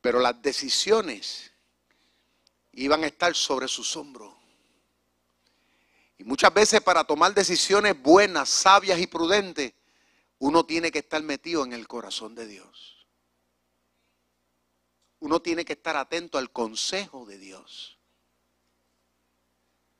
Pero 0.00 0.18
las 0.18 0.40
decisiones 0.40 1.52
iban 2.72 3.04
a 3.04 3.06
estar 3.06 3.34
sobre 3.34 3.68
sus 3.68 3.96
hombros. 3.96 4.34
Y 6.18 6.24
muchas 6.24 6.52
veces 6.52 6.82
para 6.82 7.04
tomar 7.04 7.34
decisiones 7.34 8.00
buenas, 8.00 8.48
sabias 8.48 8.98
y 9.00 9.06
prudentes, 9.06 9.72
uno 10.38 10.64
tiene 10.64 10.90
que 10.90 10.98
estar 11.00 11.22
metido 11.22 11.64
en 11.64 11.72
el 11.72 11.88
corazón 11.88 12.34
de 12.34 12.46
Dios. 12.46 13.06
Uno 15.20 15.40
tiene 15.40 15.64
que 15.64 15.74
estar 15.74 15.96
atento 15.96 16.38
al 16.38 16.50
consejo 16.50 17.26
de 17.26 17.38
Dios. 17.38 17.98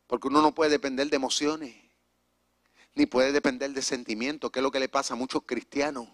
Porque 0.07 0.29
uno 0.29 0.43
no 0.43 0.55
puede 0.55 0.71
depender 0.71 1.09
de 1.09 1.17
emociones, 1.17 1.77
ni 2.95 3.07
puede 3.07 3.33
depender 3.33 3.73
de 3.73 3.83
sentimientos, 3.83 4.51
que 4.51 4.59
es 4.61 4.63
lo 4.63 4.71
que 4.71 4.81
le 4.81 4.89
pasa 4.89 5.15
a 5.15 5.17
muchos 5.17 5.43
cristianos 5.47 6.09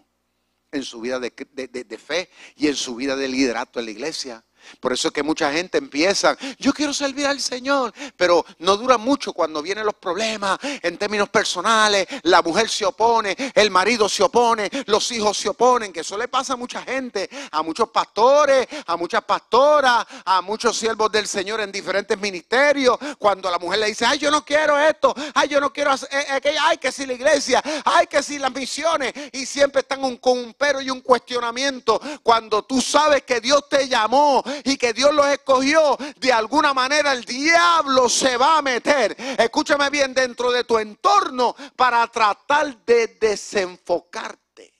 en 0.71 0.83
su 0.83 1.01
vida 1.01 1.19
de, 1.19 1.97
fe 1.97 2.29
y 2.55 2.67
en 2.67 2.75
su 2.75 2.95
vida 2.95 3.15
de 3.15 3.27
liderato 3.27 3.79
en 3.79 3.85
la 3.85 3.91
iglesia. 3.91 4.45
Por 4.79 4.93
eso 4.93 5.09
es 5.09 5.13
que 5.13 5.23
mucha 5.23 5.51
gente 5.51 5.77
empieza, 5.77 6.37
yo 6.59 6.73
quiero 6.73 6.93
servir 6.93 7.25
al 7.25 7.39
Señor, 7.39 7.93
pero 8.15 8.45
no 8.59 8.77
dura 8.77 8.97
mucho 8.97 9.33
cuando 9.33 9.61
vienen 9.61 9.85
los 9.85 9.95
problemas 9.95 10.59
en 10.63 10.97
términos 10.97 11.29
personales, 11.29 12.07
la 12.23 12.41
mujer 12.41 12.69
se 12.69 12.85
opone, 12.85 13.35
el 13.53 13.71
marido 13.71 14.09
se 14.09 14.23
opone, 14.23 14.69
los 14.85 15.11
hijos 15.11 15.37
se 15.37 15.49
oponen, 15.49 15.91
que 15.93 16.01
eso 16.01 16.17
le 16.17 16.27
pasa 16.27 16.53
a 16.53 16.55
mucha 16.55 16.81
gente, 16.81 17.29
a 17.51 17.61
muchos 17.61 17.89
pastores, 17.89 18.67
a 18.85 18.97
muchas 18.97 19.23
pastoras, 19.23 20.05
a 20.25 20.41
muchos 20.41 20.77
siervos 20.77 21.11
del 21.11 21.27
Señor 21.27 21.61
en 21.61 21.71
diferentes 21.71 22.17
ministerios, 22.19 22.97
cuando 23.17 23.49
la 23.49 23.59
mujer 23.59 23.79
le 23.79 23.87
dice, 23.87 24.05
ay, 24.05 24.19
yo 24.19 24.31
no 24.31 24.43
quiero 24.43 24.79
esto, 24.79 25.13
ay, 25.33 25.49
yo 25.49 25.59
no 25.59 25.71
quiero 25.71 25.91
hacer 25.91 26.09
eh, 26.11 26.25
aquello, 26.31 26.59
ay, 26.61 26.77
que 26.77 26.91
si 26.91 27.05
la 27.05 27.13
iglesia, 27.13 27.61
ay, 27.85 28.07
que 28.07 28.21
si 28.21 28.37
las 28.37 28.51
misiones, 28.51 29.13
y 29.31 29.45
siempre 29.45 29.81
están 29.81 30.03
un, 30.03 30.17
con 30.17 30.37
un 30.37 30.55
pero 30.57 30.81
y 30.81 30.89
un 30.89 31.01
cuestionamiento, 31.01 31.99
cuando 32.23 32.63
tú 32.63 32.81
sabes 32.81 33.23
que 33.23 33.39
Dios 33.39 33.67
te 33.69 33.87
llamó 33.87 34.43
y 34.63 34.77
que 34.77 34.93
Dios 34.93 35.13
los 35.13 35.27
escogió, 35.27 35.97
de 36.17 36.33
alguna 36.33 36.73
manera 36.73 37.13
el 37.13 37.23
diablo 37.23 38.09
se 38.09 38.37
va 38.37 38.57
a 38.57 38.61
meter, 38.61 39.15
escúchame 39.37 39.89
bien, 39.89 40.13
dentro 40.13 40.51
de 40.51 40.63
tu 40.63 40.77
entorno 40.77 41.55
para 41.75 42.05
tratar 42.07 42.85
de 42.85 43.07
desenfocarte. 43.19 44.73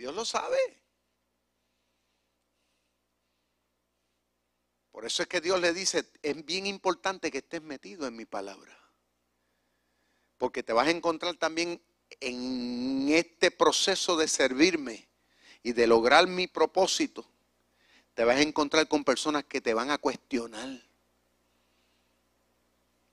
Dios 0.00 0.14
lo 0.14 0.24
sabe. 0.24 0.56
Por 4.90 5.04
eso 5.04 5.22
es 5.22 5.28
que 5.28 5.40
Dios 5.42 5.60
le 5.60 5.74
dice, 5.74 6.10
es 6.22 6.44
bien 6.44 6.66
importante 6.66 7.30
que 7.30 7.38
estés 7.38 7.62
metido 7.62 8.06
en 8.06 8.16
mi 8.16 8.24
palabra. 8.24 8.76
Porque 10.38 10.62
te 10.62 10.72
vas 10.72 10.88
a 10.88 10.90
encontrar 10.90 11.36
también 11.36 11.82
en 12.18 13.08
este 13.10 13.50
proceso 13.50 14.16
de 14.16 14.26
servirme 14.26 15.09
y 15.62 15.72
de 15.72 15.86
lograr 15.86 16.26
mi 16.26 16.46
propósito, 16.46 17.26
te 18.14 18.24
vas 18.24 18.36
a 18.36 18.42
encontrar 18.42 18.88
con 18.88 19.04
personas 19.04 19.44
que 19.44 19.60
te 19.60 19.74
van 19.74 19.90
a 19.90 19.98
cuestionar, 19.98 20.68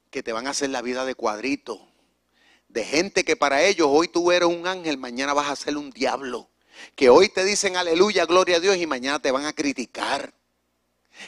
que 0.10 0.24
te 0.24 0.34
van 0.34 0.48
a 0.48 0.52
hacer 0.52 0.70
la 0.70 0.82
vida 0.82 1.06
de 1.06 1.16
cuadrito, 1.16 1.88
de 2.70 2.84
gente 2.84 3.24
que 3.24 3.36
para 3.36 3.64
ellos 3.64 3.88
hoy 3.90 4.08
tú 4.08 4.32
eres 4.32 4.50
un 4.50 4.68
ángel, 4.68 4.98
mañana 4.98 5.34
vas 5.34 5.50
a 5.50 5.56
ser 5.56 5.78
un 5.78 5.92
diablo, 5.92 6.50
que 6.96 7.10
hoy 7.10 7.30
te 7.30 7.44
dicen 7.44 7.76
aleluya, 7.76 8.26
gloria 8.26 8.58
a 8.58 8.60
Dios 8.60 8.78
y 8.78 8.88
mañana 8.88 9.20
te 9.20 9.32
van 9.32 9.46
a 9.46 9.54
criticar. 9.54 10.34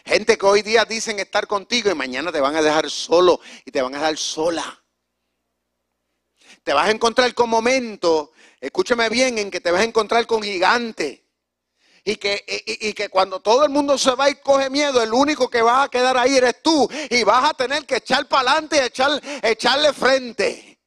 Gente 0.05 0.37
que 0.37 0.45
hoy 0.45 0.61
día 0.61 0.85
dicen 0.85 1.19
estar 1.19 1.47
contigo 1.47 1.89
y 1.89 1.95
mañana 1.95 2.31
te 2.31 2.39
van 2.39 2.55
a 2.55 2.61
dejar 2.61 2.89
solo 2.89 3.39
y 3.65 3.71
te 3.71 3.81
van 3.81 3.95
a 3.95 3.97
dejar 3.97 4.17
sola. 4.17 4.83
Te 6.63 6.73
vas 6.73 6.87
a 6.87 6.91
encontrar 6.91 7.33
con 7.33 7.49
momentos 7.49 8.29
escúchame 8.61 9.09
bien, 9.09 9.37
en 9.37 9.51
que 9.51 9.61
te 9.61 9.71
vas 9.71 9.81
a 9.81 9.85
encontrar 9.85 10.25
con 10.27 10.41
gigantes. 10.41 11.21
Y 12.03 12.15
que, 12.15 12.43
y, 12.65 12.93
que 12.93 13.09
cuando 13.09 13.39
todo 13.39 13.63
el 13.63 13.69
mundo 13.69 13.97
se 13.97 14.15
va 14.15 14.29
y 14.29 14.35
coge 14.35 14.69
miedo, 14.69 15.01
el 15.03 15.13
único 15.13 15.49
que 15.49 15.61
va 15.61 15.83
a 15.83 15.89
quedar 15.89 16.17
ahí 16.17 16.37
eres 16.37 16.61
tú. 16.63 16.89
Y 17.09 17.23
vas 17.23 17.49
a 17.49 17.53
tener 17.53 17.85
que 17.85 17.97
echar 17.97 18.25
para 18.27 18.51
adelante 18.51 18.77
y 18.77 18.85
echar, 18.85 19.21
echarle 19.43 19.93
frente. 19.93 20.79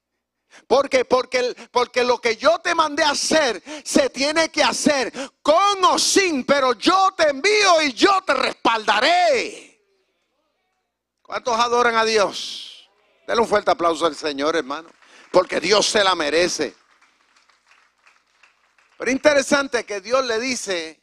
Porque, 0.66 1.04
porque, 1.04 2.02
lo 2.02 2.18
que 2.18 2.36
yo 2.36 2.58
te 2.60 2.74
mandé 2.74 3.02
a 3.02 3.10
hacer 3.10 3.62
se 3.84 4.08
tiene 4.08 4.50
que 4.50 4.62
hacer 4.62 5.12
con 5.42 5.84
o 5.84 5.98
sin, 5.98 6.44
pero 6.44 6.72
yo 6.72 7.10
te 7.16 7.28
envío 7.28 7.82
y 7.82 7.92
yo 7.92 8.22
te 8.26 8.32
respaldaré. 8.32 9.80
¿Cuántos 11.20 11.58
adoran 11.58 11.96
a 11.96 12.04
Dios? 12.04 12.88
Denle 13.26 13.42
un 13.42 13.48
fuerte 13.48 13.70
aplauso 13.70 14.06
al 14.06 14.16
Señor, 14.16 14.56
hermano, 14.56 14.88
porque 15.30 15.60
Dios 15.60 15.86
se 15.86 16.02
la 16.02 16.14
merece. 16.14 16.74
Pero 19.02 19.10
interesante 19.10 19.84
que 19.84 20.00
Dios 20.00 20.24
le 20.24 20.38
dice, 20.38 21.00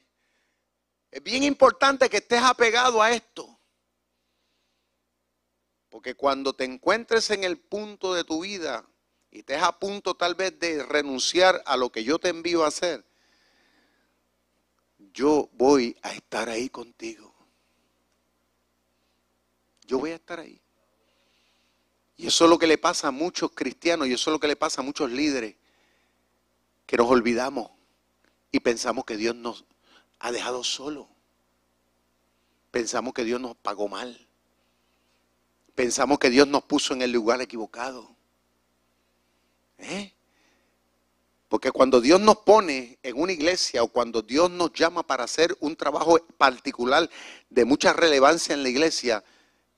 es 1.11 1.21
bien 1.21 1.43
importante 1.43 2.09
que 2.09 2.15
estés 2.15 2.41
apegado 2.41 3.01
a 3.01 3.11
esto. 3.11 3.59
Porque 5.89 6.15
cuando 6.15 6.53
te 6.53 6.63
encuentres 6.63 7.29
en 7.29 7.43
el 7.43 7.57
punto 7.57 8.13
de 8.13 8.23
tu 8.23 8.43
vida 8.43 8.87
y 9.29 9.39
estés 9.39 9.61
a 9.61 9.77
punto 9.77 10.15
tal 10.15 10.35
vez 10.35 10.57
de 10.59 10.81
renunciar 10.81 11.61
a 11.65 11.75
lo 11.75 11.91
que 11.91 12.05
yo 12.05 12.19
te 12.19 12.29
envío 12.29 12.63
a 12.63 12.69
hacer, 12.69 13.03
yo 14.97 15.49
voy 15.51 15.97
a 16.01 16.13
estar 16.13 16.47
ahí 16.47 16.69
contigo. 16.69 17.35
Yo 19.81 19.99
voy 19.99 20.11
a 20.11 20.15
estar 20.15 20.39
ahí. 20.39 20.61
Y 22.15 22.27
eso 22.27 22.45
es 22.45 22.49
lo 22.49 22.57
que 22.57 22.67
le 22.67 22.77
pasa 22.77 23.09
a 23.09 23.11
muchos 23.11 23.51
cristianos 23.51 24.07
y 24.07 24.13
eso 24.13 24.29
es 24.29 24.33
lo 24.35 24.39
que 24.39 24.47
le 24.47 24.55
pasa 24.55 24.79
a 24.79 24.85
muchos 24.85 25.11
líderes, 25.11 25.57
que 26.85 26.95
nos 26.95 27.09
olvidamos 27.09 27.71
y 28.51 28.59
pensamos 28.59 29.05
que 29.05 29.17
Dios 29.17 29.35
nos 29.35 29.65
ha 30.19 30.31
dejado 30.31 30.63
solo. 30.63 31.07
Pensamos 32.71 33.13
que 33.13 33.23
Dios 33.23 33.39
nos 33.39 33.55
pagó 33.55 33.87
mal. 33.87 34.27
Pensamos 35.75 36.19
que 36.19 36.29
Dios 36.29 36.47
nos 36.47 36.63
puso 36.63 36.93
en 36.93 37.01
el 37.01 37.11
lugar 37.11 37.41
equivocado. 37.41 38.15
¿Eh? 39.77 40.13
Porque 41.47 41.71
cuando 41.71 41.99
Dios 41.99 42.19
nos 42.19 42.37
pone 42.37 42.99
en 43.01 43.19
una 43.19 43.31
iglesia 43.31 43.81
o 43.81 43.87
cuando 43.87 44.21
Dios 44.21 44.51
nos 44.51 44.71
llama 44.73 45.01
para 45.01 45.23
hacer 45.23 45.55
un 45.61 45.75
trabajo 45.75 46.19
particular 46.37 47.09
de 47.49 47.65
mucha 47.65 47.91
relevancia 47.93 48.53
en 48.53 48.61
la 48.61 48.69
iglesia, 48.69 49.23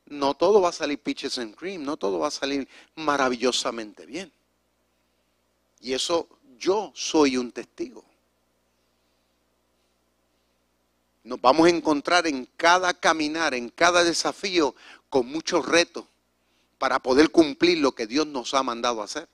no 0.05 0.33
todo 0.33 0.59
va 0.59 0.69
a 0.69 0.73
salir 0.73 0.99
peaches 0.99 1.37
and 1.37 1.55
cream, 1.55 1.83
no 1.83 1.95
todo 1.95 2.19
va 2.19 2.27
a 2.27 2.31
salir 2.31 2.67
maravillosamente 2.95 4.05
bien. 4.05 4.33
Y 5.79 5.93
eso 5.93 6.27
yo 6.57 6.91
soy 6.93 7.37
un 7.37 7.51
testigo. 7.51 8.10
Nos 11.23 11.39
vamos 11.39 11.67
a 11.67 11.69
encontrar 11.69 12.25
en 12.27 12.47
cada 12.57 12.93
caminar, 12.93 13.53
en 13.53 13.69
cada 13.69 14.03
desafío, 14.03 14.75
con 15.09 15.27
muchos 15.27 15.65
retos 15.65 16.05
para 16.77 16.99
poder 16.99 17.29
cumplir 17.29 17.77
lo 17.77 17.93
que 17.93 18.07
Dios 18.07 18.25
nos 18.25 18.53
ha 18.53 18.63
mandado 18.63 19.03
hacer. 19.03 19.29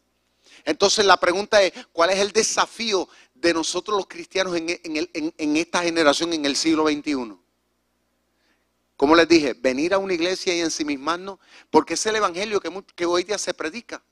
Entonces 0.66 1.06
la 1.06 1.18
pregunta 1.18 1.62
es, 1.62 1.72
¿cuál 1.94 2.10
es 2.10 2.20
el 2.20 2.32
desafío 2.32 3.08
de 3.34 3.54
nosotros 3.54 3.96
los 3.96 4.08
cristianos 4.08 4.56
en, 4.58 5.58
esta 5.58 5.84
generación, 5.84 6.34
en 6.34 6.46
el 6.46 6.58
siglo 6.58 6.88
XXI? 6.88 7.38
Como 8.98 9.16
les 9.16 9.28
dije, 9.28 9.54
venir 9.54 9.94
a 9.94 9.98
una 9.98 10.14
iglesia 10.14 10.56
y 10.56 10.60
ensimismarnos, 10.60 11.40
porque 11.70 11.94
es 11.94 12.06
el 12.06 12.16
evangelio 12.18 12.60
que 12.96 13.06
hoy 13.06 13.24
día 13.24 13.38
se 13.38 13.54
predica. 13.54 14.04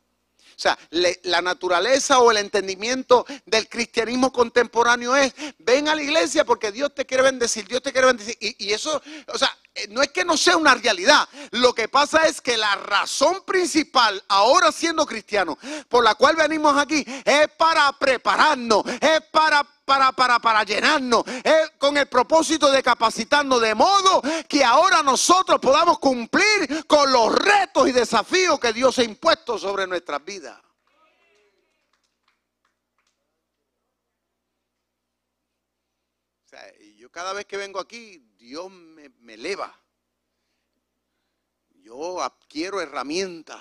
O 0.55 0.59
sea, 0.59 0.77
la 1.23 1.41
naturaleza 1.41 2.19
o 2.19 2.31
el 2.31 2.37
entendimiento 2.37 3.25
del 3.45 3.67
cristianismo 3.67 4.31
contemporáneo 4.31 5.15
es, 5.15 5.33
ven 5.59 5.89
a 5.89 5.95
la 5.95 6.01
iglesia 6.01 6.45
porque 6.45 6.71
Dios 6.71 6.93
te 6.95 7.05
quiere 7.05 7.23
bendecir, 7.23 7.67
Dios 7.67 7.81
te 7.81 7.91
quiere 7.91 8.07
bendecir. 8.07 8.37
Y, 8.39 8.65
y 8.65 8.73
eso, 8.73 9.01
o 9.27 9.37
sea, 9.37 9.55
no 9.89 10.01
es 10.01 10.09
que 10.09 10.25
no 10.25 10.37
sea 10.37 10.57
una 10.57 10.75
realidad. 10.75 11.27
Lo 11.51 11.73
que 11.73 11.87
pasa 11.87 12.27
es 12.27 12.41
que 12.41 12.57
la 12.57 12.75
razón 12.75 13.43
principal, 13.45 14.23
ahora 14.27 14.71
siendo 14.71 15.05
cristiano, 15.05 15.57
por 15.89 16.03
la 16.03 16.15
cual 16.15 16.35
venimos 16.35 16.77
aquí, 16.77 17.05
es 17.23 17.47
para 17.57 17.91
prepararnos, 17.93 18.83
es 19.01 19.21
para 19.31 19.65
para, 19.85 20.11
para, 20.11 20.39
para 20.39 20.63
llenarnos, 20.63 21.23
es 21.43 21.69
con 21.77 21.95
el 21.95 22.07
propósito 22.07 22.71
de 22.71 22.81
capacitarnos, 22.81 23.61
de 23.61 23.75
modo 23.75 24.19
que 24.49 24.63
ahora 24.63 25.03
nosotros 25.03 25.59
podamos 25.59 25.99
cumplir 25.99 26.87
con 26.87 27.11
los 27.11 27.33
retos 27.35 27.87
y 27.87 27.91
desafíos 27.91 28.59
que 28.59 28.73
Dios 28.73 28.97
ha 28.97 29.03
impuesto 29.03 29.59
sobre 29.59 29.85
nuestras 29.85 30.25
vidas. 30.25 30.59
yo 36.97 37.11
cada 37.11 37.33
vez 37.33 37.45
que 37.45 37.57
vengo 37.57 37.79
aquí, 37.79 38.19
Dios 38.45 38.71
me, 38.71 39.33
eleva. 39.33 39.75
Yo 41.81 42.21
adquiero 42.21 42.79
herramientas, 42.79 43.59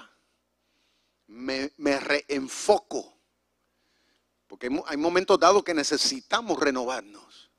me, 1.27 1.73
me 1.79 1.99
reenfoco 1.99 3.15
porque 4.47 4.69
hay 4.87 4.97
momentos 4.99 5.41
dados 5.41 5.65
que 5.65 5.73
necesitamos 5.73 6.61
renovarnos. 6.61 7.51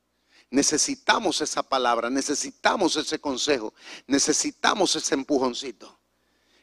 Necesitamos 0.50 1.40
esa 1.40 1.64
palabra, 1.64 2.08
necesitamos 2.08 2.94
ese 2.94 3.18
consejo, 3.18 3.74
necesitamos 4.06 4.94
ese 4.94 5.14
empujoncito. 5.14 5.98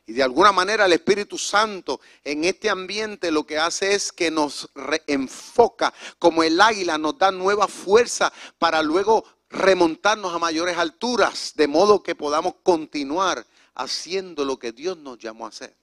Y 0.05 0.13
de 0.13 0.23
alguna 0.23 0.53
manera 0.53 0.85
el 0.85 0.93
Espíritu 0.93 1.37
Santo 1.37 1.99
en 2.23 2.45
este 2.45 2.69
ambiente 2.69 3.31
lo 3.31 3.45
que 3.45 3.57
hace 3.57 3.93
es 3.95 4.13
que 4.13 4.31
nos 4.31 4.69
reenfoca, 4.73 5.93
como 6.19 6.41
el 6.41 6.59
águila 6.61 6.97
nos 6.97 7.17
da 7.17 7.31
nueva 7.31 7.67
fuerza 7.67 8.31
para 8.57 8.81
luego 8.81 9.25
remontarnos 9.53 10.33
a 10.33 10.39
mayores 10.39 10.77
alturas, 10.77 11.53
de 11.55 11.67
modo 11.67 12.01
que 12.01 12.15
podamos 12.15 12.55
continuar 12.63 13.45
haciendo 13.75 14.43
lo 14.43 14.57
que 14.57 14.71
Dios 14.71 14.97
nos 14.97 15.19
llamó 15.19 15.45
a 15.45 15.49
hacer. 15.49 15.75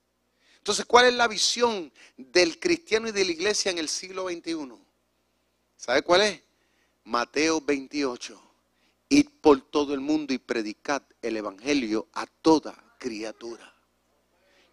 Entonces, 0.57 0.85
¿cuál 0.85 1.05
es 1.07 1.13
la 1.13 1.27
visión 1.27 1.91
del 2.17 2.59
cristiano 2.59 3.07
y 3.07 3.11
de 3.11 3.25
la 3.25 3.31
iglesia 3.31 3.71
en 3.71 3.79
el 3.79 3.89
siglo 3.89 4.27
XXI? 4.29 4.73
¿Sabe 5.75 6.03
cuál 6.03 6.21
es? 6.21 6.41
Mateo 7.05 7.61
28. 7.61 8.39
Id 9.09 9.27
por 9.41 9.61
todo 9.61 9.93
el 9.93 10.01
mundo 10.01 10.33
y 10.33 10.37
predicad 10.37 11.01
el 11.21 11.37
Evangelio 11.37 12.07
a 12.13 12.27
toda 12.27 12.75
criatura. 12.99 13.73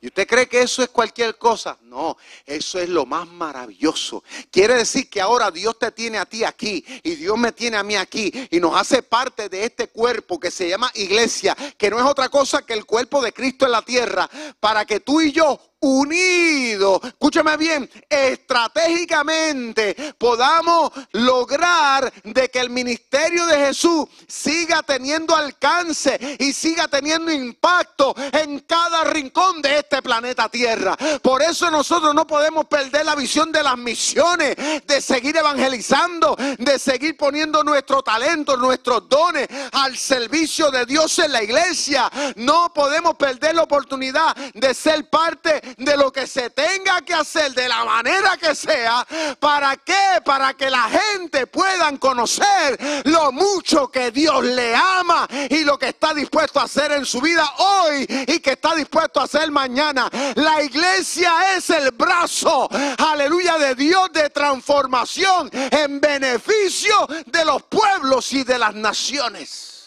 ¿Y 0.01 0.07
usted 0.07 0.29
cree 0.29 0.49
que 0.49 0.61
eso 0.61 0.83
es 0.83 0.91
cualquier 0.91 1.37
cosa? 1.39 1.77
No, 1.83 2.17
eso 2.47 2.79
es 2.79 2.89
lo 2.89 3.05
más 3.05 3.27
maravilloso. 3.27 4.23
Quiere 4.51 4.75
decir 4.75 5.11
que 5.11 5.21
ahora 5.21 5.51
Dios 5.51 5.77
te 5.77 5.91
tiene 5.91 6.19
a 6.19 6.25
ti 6.25 6.45
aquí 6.45 6.85
y 7.03 7.17
Dios 7.17 7.37
me 7.37 7.51
tiene 7.51 7.79
a 7.79 7.83
mí 7.83 7.97
aquí 7.97 8.33
y 8.51 8.61
nos 8.61 8.77
hace 8.77 9.03
parte 9.03 9.49
de 9.49 9.65
este 9.65 9.89
cuerpo 9.89 10.39
que 10.39 10.53
se 10.53 10.69
llama 10.69 10.91
iglesia, 10.95 11.57
que 11.77 11.91
no 11.91 11.99
es 11.99 12.05
otra 12.05 12.29
cosa 12.29 12.65
que 12.65 12.75
el 12.75 12.85
cuerpo 12.85 13.21
de 13.21 13.33
Cristo 13.33 13.67
en 13.67 13.73
la 13.73 13.83
tierra, 13.83 14.31
para 14.61 14.85
que 14.85 15.01
tú 15.01 15.21
y 15.21 15.33
yo 15.33 15.61
unidos, 15.81 17.01
escúchame 17.05 17.57
bien, 17.57 17.89
estratégicamente 18.09 20.15
podamos 20.19 20.91
lograr 21.13 22.13
de 22.25 22.51
que 22.51 22.61
el 22.61 22.71
ministerio 22.71 23.47
de 23.47 23.59
Jesús 23.59 24.07
siga 24.27 24.83
teniendo 24.83 25.37
alcance 25.37 26.37
y 26.39 26.53
siga 26.53 26.89
teniendo 26.89 27.31
impacto 27.31 28.15
en 28.33 28.61
cada 28.61 29.05
rincón 29.05 29.63
de 29.63 29.79
este 29.79 30.03
planeta 30.03 30.49
Tierra. 30.49 30.97
Por 31.23 31.43
eso 31.43 31.71
nosotros 31.71 32.15
no 32.15 32.27
podemos 32.27 32.67
perder 32.67 33.07
la 33.07 33.15
visión 33.15 33.53
de 33.53 33.63
las 33.63 33.79
misiones, 33.79 34.57
de 34.87 35.01
seguir 35.01 35.37
evangelizando, 35.37 36.37
de 36.59 36.79
seguir 36.79 37.17
poniendo 37.17 37.63
nuestro 37.63 38.03
talento, 38.03 38.57
nuestros 38.57 39.09
dones 39.09 39.49
al 39.73 39.97
servicio 39.97 40.71
de 40.71 40.87
Dios 40.87 41.19
en 41.19 41.33
la 41.33 41.43
iglesia. 41.43 42.11
No 42.37 42.73
podemos 42.73 43.17
perder 43.17 43.55
la 43.55 43.63
oportunidad 43.63 44.35
de 44.55 44.75
ser 44.75 45.09
parte 45.09 45.68
de 45.77 45.97
lo 45.97 46.13
que 46.13 46.27
se 46.27 46.51
tenga 46.51 47.01
que 47.03 47.15
hacer 47.15 47.53
de 47.53 47.69
la 47.69 47.85
manera 47.85 48.37
que 48.37 48.55
sea. 48.55 49.07
¿Para 49.39 49.77
qué? 49.77 50.21
Para 50.25 50.55
que 50.55 50.71
la 50.71 50.89
gente 50.89 51.47
puedan 51.47 51.99
conocer 51.99 53.05
lo 53.05 53.33
mucho 53.33 53.89
que 53.89 54.11
Dios 54.11 54.45
le 54.45 54.75
ama 54.75 55.29
y 55.51 55.65
lo 55.65 55.79
que 55.79 55.89
está 55.89 56.15
dispuesto 56.15 56.61
a 56.61 56.65
hacer 56.65 56.93
en 56.93 57.05
su 57.05 57.21
vida 57.21 57.49
hoy 57.59 58.07
y 58.27 58.41
que 58.41 58.53
está 58.53 58.75
dispuesto 58.75 59.21
a 59.21 59.25
hacer 59.25 59.51
mañana. 59.51 60.09
La 60.37 60.63
iglesia 60.63 61.57
es 61.57 61.71
el 61.71 61.91
brazo, 61.93 62.69
aleluya, 62.99 63.59
de 63.59 63.75
Dios 63.75 64.13
de 64.13 64.31
transformación 64.31 65.51
en 65.53 66.01
beneficio 66.01 66.95
de 67.27 67.45
los 67.45 67.63
pueblos 67.65 68.33
y 68.33 68.45
de 68.45 68.59
las 68.59 68.75
naciones. 68.75 69.78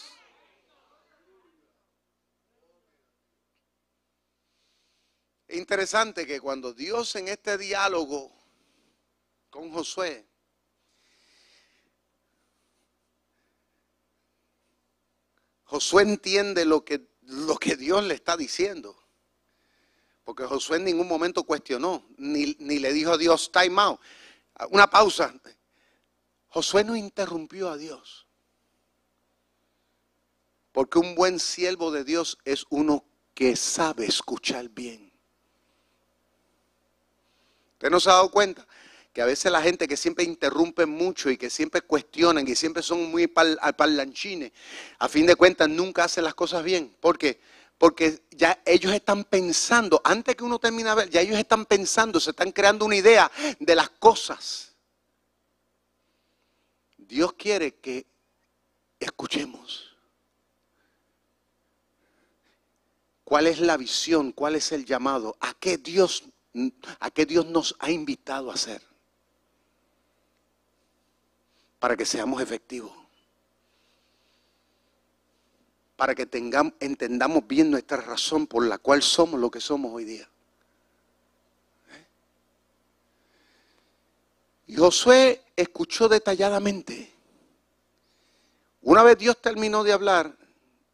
Interesante 5.56 6.26
que 6.26 6.40
cuando 6.40 6.72
Dios 6.72 7.14
en 7.16 7.28
este 7.28 7.58
diálogo 7.58 8.32
con 9.50 9.70
Josué, 9.72 10.26
Josué 15.64 16.02
entiende 16.02 16.64
lo 16.64 16.84
que, 16.84 17.08
lo 17.22 17.56
que 17.56 17.76
Dios 17.76 18.04
le 18.04 18.14
está 18.14 18.36
diciendo. 18.36 18.94
Porque 20.24 20.44
Josué 20.44 20.76
en 20.76 20.84
ningún 20.84 21.08
momento 21.08 21.44
cuestionó, 21.44 22.06
ni, 22.16 22.56
ni 22.58 22.78
le 22.78 22.92
dijo 22.92 23.12
a 23.12 23.18
Dios, 23.18 23.50
time 23.50 23.80
out, 23.80 24.00
una 24.70 24.88
pausa. 24.88 25.34
Josué 26.48 26.84
no 26.84 26.94
interrumpió 26.94 27.70
a 27.70 27.76
Dios. 27.76 28.26
Porque 30.72 30.98
un 30.98 31.14
buen 31.14 31.38
siervo 31.38 31.90
de 31.90 32.04
Dios 32.04 32.38
es 32.44 32.64
uno 32.70 33.04
que 33.34 33.56
sabe 33.56 34.06
escuchar 34.06 34.68
bien. 34.68 35.11
¿Usted 37.82 37.90
no 37.90 37.98
se 37.98 38.10
ha 38.10 38.12
dado 38.12 38.30
cuenta? 38.30 38.64
Que 39.12 39.22
a 39.22 39.26
veces 39.26 39.50
la 39.50 39.60
gente 39.60 39.88
que 39.88 39.96
siempre 39.96 40.22
interrumpe 40.22 40.86
mucho 40.86 41.30
y 41.30 41.36
que 41.36 41.50
siempre 41.50 41.80
cuestionan 41.80 42.46
y 42.46 42.54
siempre 42.54 42.80
son 42.80 43.10
muy 43.10 43.26
parlanchines, 43.26 44.52
a 45.00 45.08
fin 45.08 45.26
de 45.26 45.34
cuentas 45.34 45.68
nunca 45.68 46.04
hacen 46.04 46.22
las 46.22 46.34
cosas 46.34 46.62
bien. 46.62 46.94
¿Por 47.00 47.18
qué? 47.18 47.40
Porque 47.78 48.22
ya 48.30 48.62
ellos 48.64 48.92
están 48.92 49.24
pensando, 49.24 50.00
antes 50.04 50.36
que 50.36 50.44
uno 50.44 50.60
termine 50.60 50.90
de 50.90 50.94
ver, 50.94 51.10
ya 51.10 51.22
ellos 51.22 51.36
están 51.36 51.66
pensando, 51.66 52.20
se 52.20 52.30
están 52.30 52.52
creando 52.52 52.84
una 52.84 52.94
idea 52.94 53.28
de 53.58 53.74
las 53.74 53.90
cosas. 53.90 54.76
Dios 56.96 57.32
quiere 57.32 57.74
que 57.80 58.06
escuchemos. 59.00 59.88
¿Cuál 63.24 63.48
es 63.48 63.58
la 63.58 63.76
visión? 63.76 64.30
¿Cuál 64.30 64.54
es 64.54 64.70
el 64.70 64.84
llamado? 64.84 65.36
¿A 65.40 65.54
qué 65.54 65.78
Dios 65.78 66.22
a 67.00 67.10
qué 67.10 67.26
Dios 67.26 67.46
nos 67.46 67.76
ha 67.78 67.90
invitado 67.90 68.50
a 68.50 68.54
hacer 68.54 68.82
para 71.78 71.96
que 71.96 72.04
seamos 72.04 72.40
efectivos, 72.40 72.92
para 75.96 76.14
que 76.14 76.26
tengamos, 76.26 76.74
entendamos 76.78 77.46
bien 77.46 77.70
nuestra 77.70 77.96
razón 77.96 78.46
por 78.46 78.66
la 78.66 78.78
cual 78.78 79.02
somos 79.02 79.40
lo 79.40 79.50
que 79.50 79.60
somos 79.60 79.92
hoy 79.92 80.04
día. 80.04 80.28
¿Eh? 81.90 82.06
Y 84.68 84.76
Josué 84.76 85.42
escuchó 85.56 86.08
detalladamente. 86.08 87.12
Una 88.82 89.02
vez 89.02 89.18
Dios 89.18 89.40
terminó 89.40 89.82
de 89.84 89.92
hablar, 89.92 90.36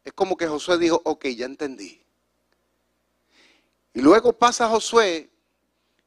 es 0.05 0.13
como 0.13 0.37
que 0.37 0.47
Josué 0.47 0.79
dijo, 0.79 1.03
ok, 1.05 1.27
ya 1.27 1.47
entendí. 1.47 2.03
Y 3.93 4.01
luego 4.01 4.33
pasa 4.33 4.69
Josué 4.69 5.29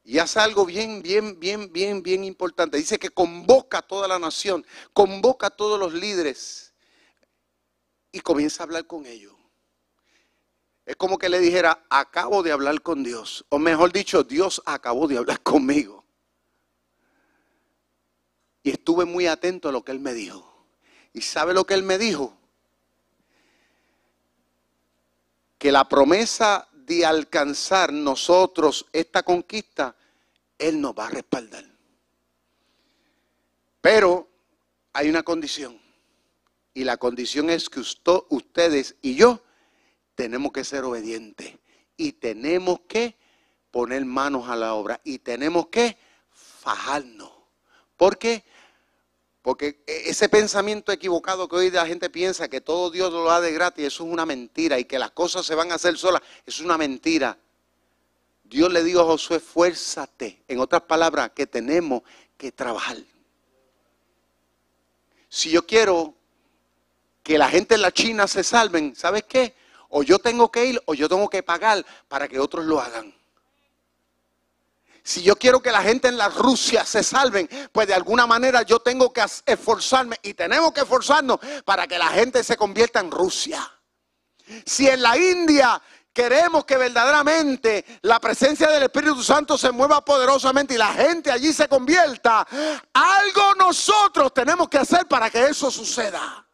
y 0.04 0.18
hace 0.18 0.40
algo 0.40 0.66
bien, 0.66 1.02
bien, 1.02 1.38
bien, 1.38 1.72
bien, 1.72 2.02
bien 2.02 2.24
importante. 2.24 2.76
Dice 2.76 2.98
que 2.98 3.10
convoca 3.10 3.78
a 3.78 3.82
toda 3.82 4.08
la 4.08 4.18
nación, 4.18 4.66
convoca 4.92 5.46
a 5.46 5.50
todos 5.50 5.78
los 5.78 5.94
líderes 5.94 6.74
y 8.10 8.20
comienza 8.20 8.62
a 8.62 8.66
hablar 8.66 8.86
con 8.86 9.06
ellos. 9.06 9.34
Es 10.84 10.96
como 10.96 11.18
que 11.18 11.28
le 11.28 11.38
dijera, 11.38 11.86
acabo 11.88 12.42
de 12.42 12.50
hablar 12.50 12.82
con 12.82 13.04
Dios. 13.04 13.44
O 13.48 13.58
mejor 13.58 13.92
dicho, 13.92 14.24
Dios 14.24 14.60
acabó 14.66 15.06
de 15.06 15.18
hablar 15.18 15.40
conmigo. 15.42 16.04
Y 18.64 18.70
estuve 18.70 19.04
muy 19.04 19.26
atento 19.26 19.68
a 19.68 19.72
lo 19.72 19.84
que 19.84 19.92
Él 19.92 20.00
me 20.00 20.14
dijo. 20.14 20.66
¿Y 21.12 21.20
sabe 21.20 21.54
lo 21.54 21.64
que 21.64 21.74
Él 21.74 21.84
me 21.84 21.98
dijo? 21.98 22.36
Que 25.58 25.70
la 25.70 25.88
promesa 25.88 26.68
de 26.86 27.06
alcanzar 27.06 27.92
nosotros 27.92 28.86
esta 28.92 29.22
conquista, 29.22 29.96
Él 30.58 30.80
nos 30.80 30.94
va 30.94 31.06
a 31.06 31.10
respaldar. 31.10 31.64
Pero 33.80 34.28
hay 34.92 35.08
una 35.08 35.22
condición. 35.22 35.80
Y 36.74 36.84
la 36.84 36.96
condición 36.96 37.50
es 37.50 37.68
que 37.68 37.80
ustedes 37.80 38.96
y 39.02 39.14
yo 39.14 39.42
tenemos 40.14 40.52
que 40.52 40.64
ser 40.64 40.84
obedientes. 40.84 41.58
Y 41.96 42.12
tenemos 42.12 42.80
que 42.88 43.16
poner 43.70 44.04
manos 44.04 44.48
a 44.48 44.56
la 44.56 44.74
obra. 44.74 45.00
Y 45.04 45.18
tenemos 45.18 45.66
que 45.66 45.98
fajarnos. 46.30 47.30
¿Por 47.96 48.18
qué? 48.18 48.44
Porque 49.42 49.82
e, 49.86 50.10
ese 50.10 50.28
pensamiento 50.28 50.92
equivocado 50.92 51.48
que 51.48 51.56
hoy 51.56 51.70
la 51.70 51.86
gente 51.86 52.08
piensa 52.08 52.48
que 52.48 52.60
todo 52.60 52.90
Dios 52.90 53.12
lo 53.12 53.24
da 53.24 53.40
de 53.40 53.52
gratis, 53.52 53.86
eso 53.86 54.04
es 54.04 54.10
una 54.10 54.24
mentira 54.24 54.78
y 54.78 54.84
que 54.84 54.98
las 54.98 55.10
cosas 55.10 55.44
se 55.44 55.54
van 55.54 55.72
a 55.72 55.74
hacer 55.74 55.98
solas, 55.98 56.22
es 56.46 56.60
una 56.60 56.78
mentira. 56.78 57.36
Dios 58.44 58.72
le 58.72 58.84
dijo 58.84 59.00
a 59.00 59.04
Josué, 59.04 59.40
fuérzate. 59.40 60.42
En 60.46 60.60
otras 60.60 60.82
palabras, 60.82 61.30
que 61.34 61.46
tenemos 61.46 62.02
que 62.36 62.52
trabajar. 62.52 62.98
Si 65.28 65.50
yo 65.50 65.66
quiero 65.66 66.14
que 67.22 67.38
la 67.38 67.48
gente 67.48 67.74
en 67.76 67.82
la 67.82 67.92
China 67.92 68.28
se 68.28 68.44
salven, 68.44 68.94
¿sabes 68.94 69.24
qué? 69.24 69.54
O 69.88 70.02
yo 70.02 70.18
tengo 70.18 70.50
que 70.50 70.66
ir 70.66 70.82
o 70.86 70.94
yo 70.94 71.08
tengo 71.08 71.28
que 71.28 71.42
pagar 71.42 71.84
para 72.08 72.28
que 72.28 72.38
otros 72.38 72.66
lo 72.66 72.80
hagan. 72.80 73.14
Si 75.04 75.22
yo 75.22 75.34
quiero 75.36 75.60
que 75.60 75.72
la 75.72 75.82
gente 75.82 76.08
en 76.08 76.16
la 76.16 76.28
Rusia 76.28 76.84
se 76.84 77.02
salven, 77.02 77.48
pues 77.72 77.88
de 77.88 77.94
alguna 77.94 78.26
manera 78.26 78.62
yo 78.62 78.78
tengo 78.78 79.12
que 79.12 79.24
esforzarme 79.46 80.16
y 80.22 80.34
tenemos 80.34 80.72
que 80.72 80.82
esforzarnos 80.82 81.40
para 81.64 81.88
que 81.88 81.98
la 81.98 82.08
gente 82.08 82.44
se 82.44 82.56
convierta 82.56 83.00
en 83.00 83.10
Rusia. 83.10 83.68
Si 84.64 84.88
en 84.88 85.02
la 85.02 85.16
India 85.16 85.82
queremos 86.12 86.64
que 86.64 86.76
verdaderamente 86.76 87.84
la 88.02 88.20
presencia 88.20 88.68
del 88.68 88.84
Espíritu 88.84 89.22
Santo 89.22 89.58
se 89.58 89.72
mueva 89.72 90.04
poderosamente 90.04 90.74
y 90.74 90.78
la 90.78 90.92
gente 90.92 91.32
allí 91.32 91.52
se 91.52 91.68
convierta, 91.68 92.46
algo 92.92 93.54
nosotros 93.58 94.32
tenemos 94.32 94.68
que 94.68 94.78
hacer 94.78 95.08
para 95.08 95.30
que 95.30 95.46
eso 95.46 95.70
suceda. 95.70 96.46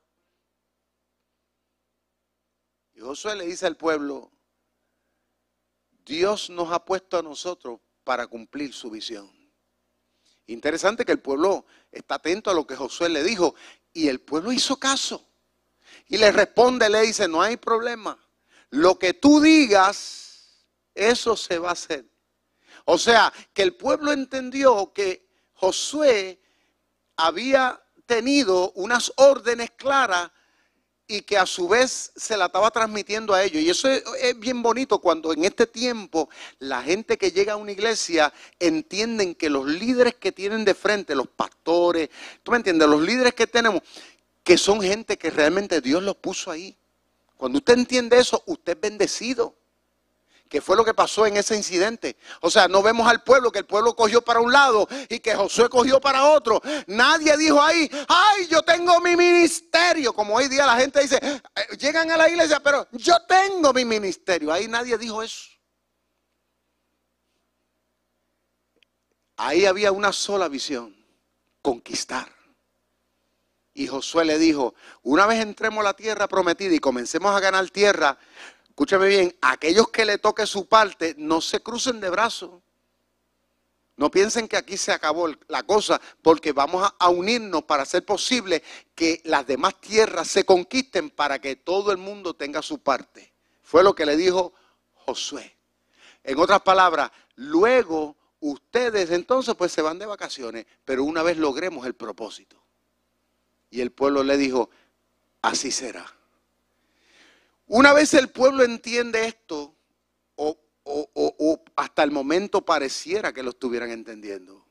Y 2.94 3.00
Josué 3.00 3.36
le 3.36 3.44
dice 3.44 3.66
al 3.66 3.76
pueblo, 3.76 4.30
Dios 6.06 6.48
nos 6.48 6.72
ha 6.72 6.82
puesto 6.84 7.18
a 7.18 7.22
nosotros 7.22 7.80
para 8.08 8.26
cumplir 8.26 8.72
su 8.72 8.88
visión. 8.88 9.30
Interesante 10.46 11.04
que 11.04 11.12
el 11.12 11.20
pueblo 11.20 11.66
está 11.92 12.14
atento 12.14 12.50
a 12.50 12.54
lo 12.54 12.66
que 12.66 12.74
Josué 12.74 13.10
le 13.10 13.22
dijo 13.22 13.54
y 13.92 14.08
el 14.08 14.22
pueblo 14.22 14.50
hizo 14.50 14.78
caso. 14.78 15.28
Y 16.06 16.16
le 16.16 16.32
responde, 16.32 16.88
le 16.88 17.02
dice, 17.02 17.28
no 17.28 17.42
hay 17.42 17.58
problema. 17.58 18.18
Lo 18.70 18.98
que 18.98 19.12
tú 19.12 19.42
digas, 19.42 20.64
eso 20.94 21.36
se 21.36 21.58
va 21.58 21.68
a 21.68 21.72
hacer. 21.72 22.06
O 22.86 22.96
sea, 22.96 23.30
que 23.52 23.60
el 23.60 23.76
pueblo 23.76 24.10
entendió 24.10 24.90
que 24.94 25.28
Josué 25.52 26.40
había 27.14 27.78
tenido 28.06 28.72
unas 28.72 29.12
órdenes 29.16 29.72
claras 29.72 30.30
y 31.10 31.22
que 31.22 31.38
a 31.38 31.46
su 31.46 31.66
vez 31.66 32.12
se 32.14 32.36
la 32.36 32.46
estaba 32.46 32.70
transmitiendo 32.70 33.32
a 33.32 33.42
ellos. 33.42 33.62
Y 33.62 33.70
eso 33.70 33.88
es, 33.88 34.38
bien 34.38 34.62
bonito 34.62 34.98
cuando 34.98 35.32
en 35.32 35.42
este 35.44 35.66
tiempo 35.66 36.28
la 36.58 36.82
gente 36.82 37.16
que 37.16 37.32
llega 37.32 37.54
a 37.54 37.56
una 37.56 37.72
iglesia 37.72 38.32
entienden 38.60 39.34
que 39.34 39.48
los 39.48 39.66
líderes 39.66 40.14
que 40.16 40.32
tienen 40.32 40.66
de 40.66 40.74
frente, 40.74 41.14
los 41.14 41.26
pastores, 41.26 42.10
tú 42.42 42.50
me 42.52 42.58
entiendes, 42.58 42.86
los 42.86 43.00
líderes 43.00 43.32
que 43.32 43.46
tenemos, 43.46 43.80
que 44.44 44.58
son 44.58 44.82
gente 44.82 45.16
que 45.16 45.30
realmente 45.30 45.80
Dios 45.80 46.02
los 46.02 46.16
puso 46.16 46.50
ahí. 46.50 46.76
Cuando 47.38 47.58
usted 47.58 47.78
entiende 47.78 48.18
eso, 48.18 48.42
usted 48.46 48.74
es 48.74 48.80
bendecido 48.80 49.54
que 50.48 50.60
fue 50.60 50.76
lo 50.76 50.84
que 50.84 50.94
pasó 50.94 51.26
en 51.26 51.36
ese 51.36 51.56
incidente. 51.56 52.16
O 52.40 52.50
sea, 52.50 52.68
no 52.68 52.82
vemos 52.82 53.06
al 53.08 53.22
pueblo, 53.22 53.52
que 53.52 53.60
el 53.60 53.66
pueblo 53.66 53.94
cogió 53.94 54.22
para 54.22 54.40
un 54.40 54.52
lado 54.52 54.88
y 55.08 55.20
que 55.20 55.34
Josué 55.34 55.68
cogió 55.68 56.00
para 56.00 56.30
otro. 56.30 56.60
Nadie 56.86 57.36
dijo 57.36 57.62
ahí, 57.62 57.88
ay, 58.08 58.46
yo 58.48 58.62
tengo 58.62 59.00
mi 59.00 59.16
ministerio. 59.16 60.12
Como 60.12 60.34
hoy 60.34 60.48
día 60.48 60.66
la 60.66 60.76
gente 60.76 61.00
dice, 61.00 61.18
eh, 61.22 61.76
llegan 61.78 62.10
a 62.10 62.16
la 62.16 62.28
iglesia, 62.28 62.60
pero 62.60 62.88
yo 62.92 63.14
tengo 63.26 63.72
mi 63.72 63.84
ministerio. 63.84 64.52
Ahí 64.52 64.66
nadie 64.68 64.96
dijo 64.96 65.22
eso. 65.22 65.50
Ahí 69.36 69.66
había 69.66 69.92
una 69.92 70.12
sola 70.12 70.48
visión, 70.48 70.96
conquistar. 71.62 72.28
Y 73.72 73.86
Josué 73.86 74.24
le 74.24 74.38
dijo, 74.38 74.74
una 75.02 75.24
vez 75.26 75.40
entremos 75.40 75.82
a 75.82 75.84
la 75.84 75.94
tierra 75.94 76.26
prometida 76.26 76.74
y 76.74 76.80
comencemos 76.80 77.32
a 77.32 77.38
ganar 77.38 77.70
tierra, 77.70 78.18
escúchame 78.78 79.08
bien, 79.08 79.36
aquellos 79.40 79.88
que 79.88 80.04
le 80.04 80.18
toque 80.18 80.46
su 80.46 80.68
parte, 80.68 81.16
no 81.18 81.40
se 81.40 81.60
crucen 81.60 81.98
de 81.98 82.10
brazos. 82.10 82.62
No 83.96 84.08
piensen 84.08 84.46
que 84.46 84.56
aquí 84.56 84.76
se 84.76 84.92
acabó 84.92 85.26
la 85.48 85.64
cosa, 85.64 86.00
porque 86.22 86.52
vamos 86.52 86.88
a 86.96 87.08
unirnos 87.08 87.64
para 87.64 87.82
hacer 87.82 88.04
posible 88.04 88.62
que 88.94 89.20
las 89.24 89.44
demás 89.48 89.80
tierras 89.80 90.28
se 90.28 90.44
conquisten 90.44 91.10
para 91.10 91.40
que 91.40 91.56
todo 91.56 91.90
el 91.90 91.98
mundo 91.98 92.34
tenga 92.34 92.62
su 92.62 92.78
parte. 92.78 93.32
Fue 93.64 93.82
lo 93.82 93.96
que 93.96 94.06
le 94.06 94.16
dijo 94.16 94.52
Josué. 94.94 95.56
En 96.22 96.38
otras 96.38 96.62
palabras, 96.62 97.10
luego 97.34 98.14
ustedes 98.38 99.10
entonces 99.10 99.56
pues 99.56 99.72
se 99.72 99.82
van 99.82 99.98
de 99.98 100.06
vacaciones, 100.06 100.66
pero 100.84 101.02
una 101.02 101.24
vez 101.24 101.36
logremos 101.36 101.84
el 101.84 101.94
propósito. 101.94 102.62
Y 103.70 103.80
el 103.80 103.90
pueblo 103.90 104.22
le 104.22 104.36
dijo, 104.36 104.70
así 105.42 105.72
será. 105.72 106.17
Una 107.68 107.92
vez 107.92 108.14
el 108.14 108.30
pueblo 108.30 108.64
entiende 108.64 109.26
esto, 109.26 109.74
o, 110.36 111.62
hasta 111.76 112.02
el 112.02 112.10
momento 112.10 112.62
pareciera 112.62 113.34
que 113.34 113.42
lo 113.42 113.50
estuvieran 113.50 113.90
entendiendo. 113.90 114.66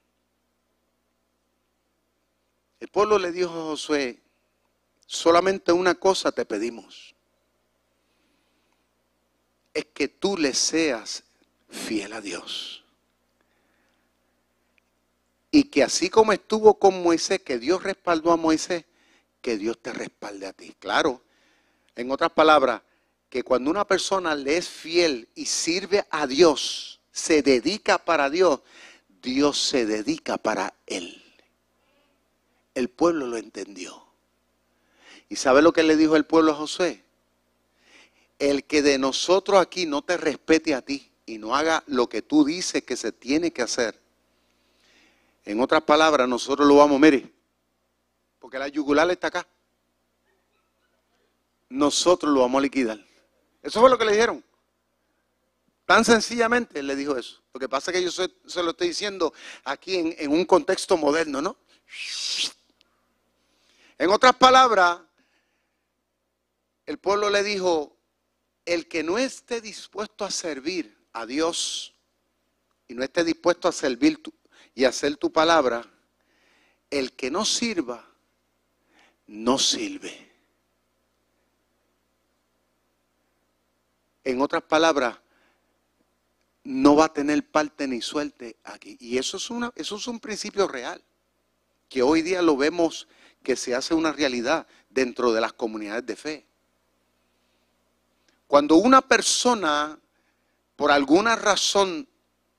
El 2.80 2.88
pueblo 2.88 3.20
le 3.20 3.32
dijo 3.32 3.52
a 3.52 3.64
Josué, 3.66 4.22
solamente 5.06 5.72
una 5.72 5.94
cosa 5.96 6.32
te 6.32 6.44
pedimos, 6.46 7.16
es 9.76 9.86
que 9.86 10.08
tú 10.08 10.36
le 10.36 10.56
seas 10.56 11.24
fiel 11.70 12.14
a 12.14 12.22
Dios. 12.22 12.84
Y 15.52 15.66
que 15.66 15.84
así 15.84 16.10
como 16.10 16.34
estuvo 16.34 16.80
con 16.80 17.04
Moisés, 17.04 17.42
que 17.42 17.60
Dios 17.60 17.84
respaldó 17.84 18.32
a 18.32 18.38
Moisés, 18.38 18.86
que 19.42 19.58
Dios 19.58 19.78
te 19.80 19.94
respalde 19.94 20.48
a 20.48 20.54
ti. 20.54 20.76
Claro, 20.80 21.22
en 21.96 22.12
otras 22.12 22.32
palabras, 22.32 22.82
que 23.30 23.44
cuando 23.44 23.70
una 23.70 23.86
persona 23.86 24.36
le 24.36 24.58
es 24.58 24.70
fiel 24.70 25.28
y 25.36 25.46
sirve 25.46 26.06
a 26.10 26.28
Dios, 26.28 27.02
se 27.12 27.42
dedica 27.42 27.98
para 27.98 28.30
Dios, 28.30 28.62
Dios 29.22 29.60
se 29.60 29.86
dedica 29.86 30.38
para 30.38 30.74
él. 30.86 31.24
El 32.74 32.90
pueblo 32.90 33.28
lo 33.28 33.38
entendió. 33.38 34.06
¿Y 35.30 35.36
sabe 35.36 35.62
lo 35.62 35.74
que 35.74 35.84
le 35.84 35.98
dijo 35.98 36.16
el 36.16 36.26
pueblo 36.26 36.52
a 36.52 36.56
José? 36.56 37.04
El 38.40 38.64
que 38.64 38.82
de 38.82 38.98
nosotros 38.98 39.60
aquí 39.60 39.86
no 39.86 40.04
te 40.04 40.16
respete 40.16 40.74
a 40.74 40.82
ti 40.82 41.12
y 41.26 41.38
no 41.38 41.56
haga 41.56 41.84
lo 41.88 42.08
que 42.08 42.22
tú 42.22 42.46
dices 42.46 42.84
que 42.84 42.96
se 42.96 43.12
tiene 43.12 43.52
que 43.52 43.64
hacer. 43.64 44.00
En 45.44 45.60
otras 45.60 45.82
palabras, 45.82 46.28
nosotros 46.30 46.68
lo 46.68 46.76
vamos, 46.76 47.00
mire, 47.00 47.34
porque 48.40 48.60
la 48.60 48.68
yugular 48.68 49.10
está 49.10 49.28
acá. 49.28 49.48
Nosotros 51.70 52.32
lo 52.32 52.42
vamos 52.42 52.60
a 52.60 52.62
liquidar. 52.62 53.07
Eso 53.68 53.82
fue 53.82 53.90
lo 53.90 53.98
que 53.98 54.06
le 54.06 54.14
dijeron. 54.14 54.42
Tan 55.86 56.06
sencillamente 56.06 56.82
le 56.82 56.96
dijo 56.96 57.18
eso. 57.18 57.44
Lo 57.54 57.60
que 57.60 57.68
pasa 57.68 57.92
es 57.92 57.98
que 57.98 58.04
yo 58.04 58.12
se, 58.12 58.64
lo 58.64 58.72
estoy 58.72 58.88
diciendo 58.88 59.34
aquí 59.66 59.98
en, 59.98 60.16
en 60.18 60.32
un 60.32 60.46
contexto 60.46 60.96
moderno, 60.96 61.42
¿no? 61.42 61.58
En 63.98 64.10
otras 64.10 64.38
palabras, 64.38 65.02
el 66.86 66.98
pueblo 66.98 67.30
le 67.30 67.44
dijo, 67.44 67.94
el 68.66 68.88
que 68.88 69.04
no 69.04 69.18
esté 69.18 69.60
dispuesto 69.60 70.24
a 70.24 70.32
servir 70.32 70.98
a 71.12 71.26
Dios 71.26 71.94
y 72.88 72.94
no 72.94 73.04
esté 73.04 73.26
dispuesto 73.26 73.68
a 73.68 73.74
servir 73.74 74.22
y 74.76 74.86
hacer 74.86 75.18
tu 75.18 75.30
palabra, 75.30 75.86
el 76.90 77.12
que 77.12 77.30
no 77.30 77.44
sirva, 77.44 78.08
no 79.26 79.60
sirve. 79.60 80.27
En 84.28 84.42
otras 84.42 84.64
palabras, 84.64 85.18
no 86.66 86.98
va 86.98 87.06
a 87.06 87.14
tener 87.14 87.50
parte 87.50 87.88
ni 87.88 88.02
suerte 88.02 88.58
aquí. 88.66 88.98
Y 89.00 89.18
eso 89.18 89.38
es, 89.38 89.50
una, 89.50 89.72
eso 89.74 89.96
es 89.96 90.06
un 90.06 90.20
principio 90.20 90.68
real, 90.68 91.02
que 91.88 92.02
hoy 92.04 92.24
día 92.24 92.42
lo 92.42 92.58
vemos 92.58 93.08
que 93.42 93.56
se 93.56 93.74
hace 93.74 93.94
una 93.94 94.12
realidad 94.12 94.68
dentro 94.90 95.32
de 95.32 95.40
las 95.40 95.54
comunidades 95.54 96.06
de 96.06 96.18
fe. 96.18 96.46
Cuando 98.48 98.76
una 98.76 99.02
persona, 99.02 99.98
por 100.76 100.92
alguna 100.92 101.38
razón, 101.38 102.06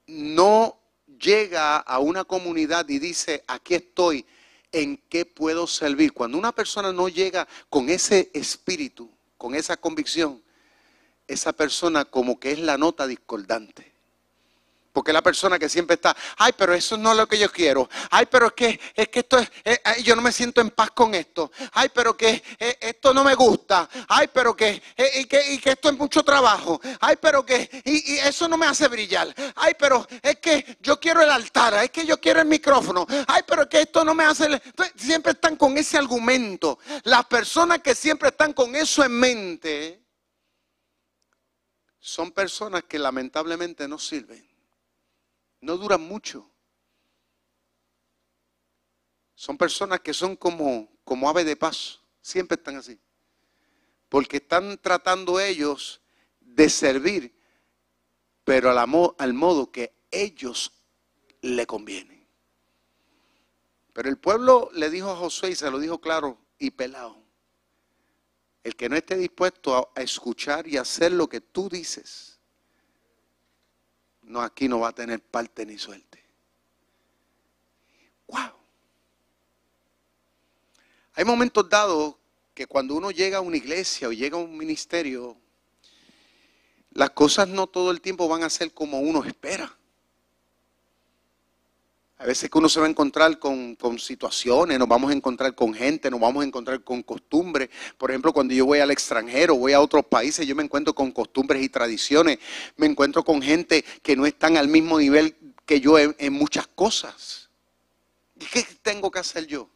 no 0.07 0.81
llega 1.21 1.77
a 1.77 1.99
una 1.99 2.25
comunidad 2.25 2.89
y 2.89 2.99
dice, 2.99 3.45
aquí 3.47 3.75
estoy, 3.75 4.25
¿en 4.73 4.97
qué 5.11 5.27
puedo 5.27 5.66
servir? 5.66 6.14
Cuando 6.14 6.39
una 6.39 6.53
persona 6.53 6.95
no 6.95 7.11
llega 7.11 7.47
con 7.69 7.91
ese 7.91 8.31
espíritu, 8.33 9.11
con 9.37 9.55
esa 9.55 9.77
convicción, 9.77 10.43
esa 11.29 11.53
persona 11.53 12.05
como 12.07 12.41
que 12.41 12.53
es 12.53 12.59
la 12.59 12.76
nota 12.76 13.07
discordante. 13.07 13.89
Porque 14.99 15.12
la 15.12 15.22
persona 15.22 15.61
que 15.61 15.68
siempre 15.68 15.95
está, 15.95 16.16
ay, 16.39 16.53
pero 16.57 16.74
eso 16.74 16.97
no 16.97 17.12
es 17.12 17.18
lo 17.18 17.29
que 17.29 17.39
yo 17.39 17.53
quiero. 17.53 17.89
Ay, 18.11 18.26
pero 18.29 18.47
es 18.47 18.53
que, 18.55 18.81
es 18.97 19.09
que 19.09 19.20
esto 19.20 19.39
es, 19.39 19.49
eh, 19.64 19.79
yo 20.03 20.16
no 20.16 20.22
me 20.22 20.33
siento 20.33 20.61
en 20.61 20.70
paz 20.70 20.91
con 20.91 21.14
esto. 21.14 21.53
Ay, 21.72 21.89
pero 21.95 22.16
que 22.16 22.43
eh, 22.59 22.79
esto 22.81 23.14
no 23.14 23.22
me 23.22 23.37
gusta. 23.37 23.89
Ay, 24.09 24.29
pero 24.33 24.57
que, 24.57 24.83
eh, 24.97 25.20
y 25.20 25.24
que, 25.26 25.53
y 25.53 25.59
que 25.59 25.70
esto 25.70 25.89
es 25.91 25.97
mucho 25.97 26.24
trabajo. 26.24 26.81
Ay, 26.99 27.14
pero 27.20 27.47
que, 27.47 27.70
y, 27.85 28.14
y, 28.14 28.18
eso 28.18 28.49
no 28.49 28.57
me 28.57 28.66
hace 28.66 28.89
brillar. 28.89 29.33
Ay, 29.55 29.74
pero 29.79 30.05
es 30.20 30.39
que 30.39 30.79
yo 30.81 30.99
quiero 30.99 31.22
el 31.22 31.31
altar. 31.31 31.74
Es 31.74 31.91
que 31.91 32.05
yo 32.05 32.18
quiero 32.18 32.41
el 32.41 32.49
micrófono. 32.49 33.07
Ay, 33.29 33.43
pero 33.47 33.62
es 33.62 33.68
que 33.68 33.83
esto 33.83 34.05
no 34.05 34.14
me 34.14 34.24
hace. 34.24 34.49
Siempre 34.97 35.31
están 35.31 35.55
con 35.55 35.79
ese 35.79 35.97
argumento. 35.97 36.81
Las 37.05 37.24
personas 37.26 37.81
que 37.81 37.95
siempre 37.95 38.31
están 38.31 38.53
con 38.53 38.74
eso 38.74 39.05
en 39.05 39.12
mente 39.12 40.08
son 42.09 42.33
personas 42.33 42.85
que 42.85 42.99
lamentablemente 42.99 43.87
no 43.87 43.99
sirven. 43.99 44.49
No 45.61 45.77
duran 45.77 46.01
mucho. 46.01 46.51
Son 49.35 49.59
personas 49.59 50.01
que 50.01 50.15
son 50.15 50.35
como, 50.35 50.91
como 51.05 51.29
ave 51.29 51.45
de 51.45 51.55
paz. 51.55 52.01
Siempre 52.23 52.55
están 52.55 52.77
así. 52.77 52.99
Porque 54.09 54.39
están 54.39 54.79
tratando 54.79 55.39
ellos 55.39 56.01
de 56.41 56.71
servir, 56.71 57.39
pero 58.43 58.71
al, 58.71 58.79
al 59.19 59.35
modo 59.35 59.71
que 59.71 59.93
ellos 60.11 60.73
le 61.43 61.67
convienen. 61.67 62.27
Pero 63.93 64.09
el 64.09 64.17
pueblo 64.17 64.71
le 64.73 64.89
dijo 64.89 65.11
a 65.11 65.17
Josué 65.17 65.51
y 65.51 65.57
se 65.57 65.71
lo 65.71 65.79
dijo 65.79 66.01
claro 66.01 66.39
y 66.59 66.71
pelado. 66.71 67.18
El 68.69 68.77
que 68.77 68.91
no 68.91 68.97
esté 68.97 69.16
dispuesto 69.16 69.91
a, 69.97 70.03
escuchar 70.03 70.69
y 70.69 70.77
hacer 70.77 71.11
lo 71.12 71.27
que 71.27 71.41
tú 71.41 71.71
dices, 71.71 72.39
no 74.21 74.43
aquí 74.43 74.69
no 74.69 74.81
va 74.81 74.89
a 74.89 74.95
tener 74.95 75.23
parte 75.23 75.64
ni 75.64 75.79
suerte. 75.79 76.23
Wow. 78.27 78.53
Hay 81.14 81.25
momentos 81.25 81.66
dados 81.66 82.16
que 82.53 82.66
cuando 82.66 82.95
uno 82.95 83.11
llega 83.11 83.39
a 83.39 83.41
una 83.41 83.57
iglesia 83.57 84.09
o 84.09 84.12
llega 84.12 84.37
a 84.37 84.41
un 84.43 84.55
ministerio, 84.55 85.35
las 86.91 87.09
cosas 87.12 87.49
no 87.49 87.69
todo 87.69 87.91
el 87.91 88.03
tiempo 88.03 88.29
van 88.29 88.43
a 88.43 88.51
ser 88.51 88.75
como 88.75 89.01
uno 89.01 89.25
espera. 89.25 89.78
A 92.21 92.27
veces 92.27 92.51
que 92.51 92.59
uno 92.59 92.69
se 92.69 92.81
va 92.81 92.87
a 92.87 92.89
encontrar 92.91 93.39
con, 93.39 93.77
situaciones, 93.99 94.77
nos 94.77 94.89
vamos 94.89 95.11
a 95.11 95.14
encontrar 95.14 95.55
con 95.55 95.73
gente, 95.73 96.11
nos 96.11 96.19
vamos 96.19 96.43
a 96.43 96.47
encontrar 96.47 96.83
con 96.83 97.01
costumbres. 97.05 97.71
Por 97.97 98.11
ejemplo, 98.11 98.33
cuando 98.33 98.55
yo 98.55 98.66
voy 98.66 98.81
al 98.81 98.91
extranjero, 98.91 99.55
voy 99.55 99.73
a 99.73 99.81
otros 99.81 100.05
países, 100.05 100.45
yo 100.45 100.57
me 100.57 100.64
encuentro 100.64 100.93
con 100.95 101.12
costumbres 101.12 101.62
y 101.62 101.69
tradiciones. 101.69 102.41
Me 102.77 102.87
encuentro 102.87 103.23
con 103.23 103.41
gente 103.41 103.85
que 104.03 104.16
no 104.16 104.27
están 104.27 104.57
al 104.57 104.66
mismo 104.66 104.99
nivel 104.99 105.37
que 105.64 105.81
yo 105.81 105.97
en, 105.97 106.16
en 106.19 106.33
muchas 106.33 106.66
cosas. 106.66 107.51
¿Y 108.35 108.47
qué 108.47 108.66
tengo 108.83 109.12
que 109.12 109.21
hacer 109.21 109.47
yo? 109.47 109.71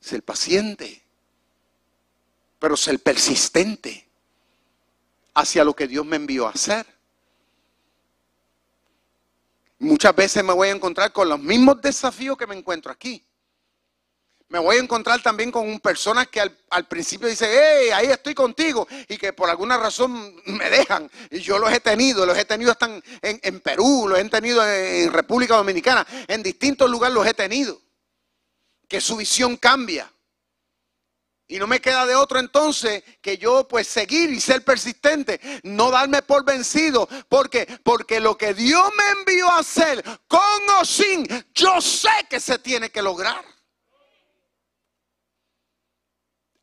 Ser 0.00 0.22
paciente. 0.22 1.02
pero 2.60 2.76
ser 2.76 2.98
persistente 3.00 4.08
hacia 5.34 5.64
lo 5.64 5.74
que 5.74 5.88
Dios 5.88 6.06
me 6.06 6.16
envió 6.16 6.46
a 6.46 6.50
hacer. 6.50 6.95
Muchas 9.78 10.14
veces 10.16 10.42
me 10.42 10.52
voy 10.52 10.68
a 10.68 10.72
encontrar 10.72 11.12
con 11.12 11.28
los 11.28 11.38
mismos 11.38 11.80
desafíos 11.82 12.36
que 12.36 12.46
me 12.46 12.56
encuentro 12.56 12.90
aquí. 12.90 13.26
Me 14.48 14.58
voy 14.60 14.76
a 14.76 14.80
encontrar 14.80 15.20
también 15.22 15.50
con 15.50 15.80
personas 15.80 16.28
que 16.28 16.40
al, 16.40 16.86
principio 16.86 17.26
dicen, 17.26 17.50
hey, 17.50 17.90
ahí 17.92 18.06
estoy 18.06 18.32
contigo, 18.32 18.86
y 19.08 19.18
que 19.18 19.32
por 19.32 19.50
alguna 19.50 19.76
razón 19.76 20.36
me 20.46 20.70
dejan. 20.70 21.10
Y 21.30 21.40
yo 21.40 21.58
los 21.58 21.72
he 21.72 21.80
tenido, 21.80 22.24
los 22.24 22.38
he 22.38 22.44
tenido 22.44 22.70
hasta 22.70 22.86
en, 22.86 23.02
en 23.42 23.60
Perú, 23.60 24.06
los 24.08 24.18
he 24.18 24.24
tenido 24.28 24.66
en 24.66 25.12
República 25.12 25.56
Dominicana, 25.56 26.06
en 26.28 26.44
distintos 26.44 26.88
lugares 26.88 27.14
los 27.14 27.26
he 27.26 27.34
tenido. 27.34 27.80
Que 28.88 29.00
su 29.00 29.16
visión 29.16 29.56
cambia. 29.56 30.10
Y 31.48 31.58
no 31.58 31.66
me 31.68 31.80
queda 31.80 32.06
de 32.06 32.16
otro 32.16 32.40
entonces 32.40 33.04
que 33.20 33.38
yo 33.38 33.68
pues 33.68 33.86
seguir 33.86 34.30
y 34.30 34.40
ser 34.40 34.64
persistente, 34.64 35.40
no 35.62 35.92
darme 35.92 36.22
por 36.22 36.44
vencido, 36.44 37.08
porque 37.28 37.66
porque 37.84 38.18
lo 38.18 38.36
que 38.36 38.52
Dios 38.52 38.90
me 38.96 39.20
envió 39.20 39.48
a 39.50 39.60
hacer 39.60 40.02
con 40.26 40.70
o 40.80 40.84
sin, 40.84 41.24
yo 41.54 41.80
sé 41.80 42.10
que 42.28 42.40
se 42.40 42.58
tiene 42.58 42.90
que 42.90 43.00
lograr. 43.00 43.44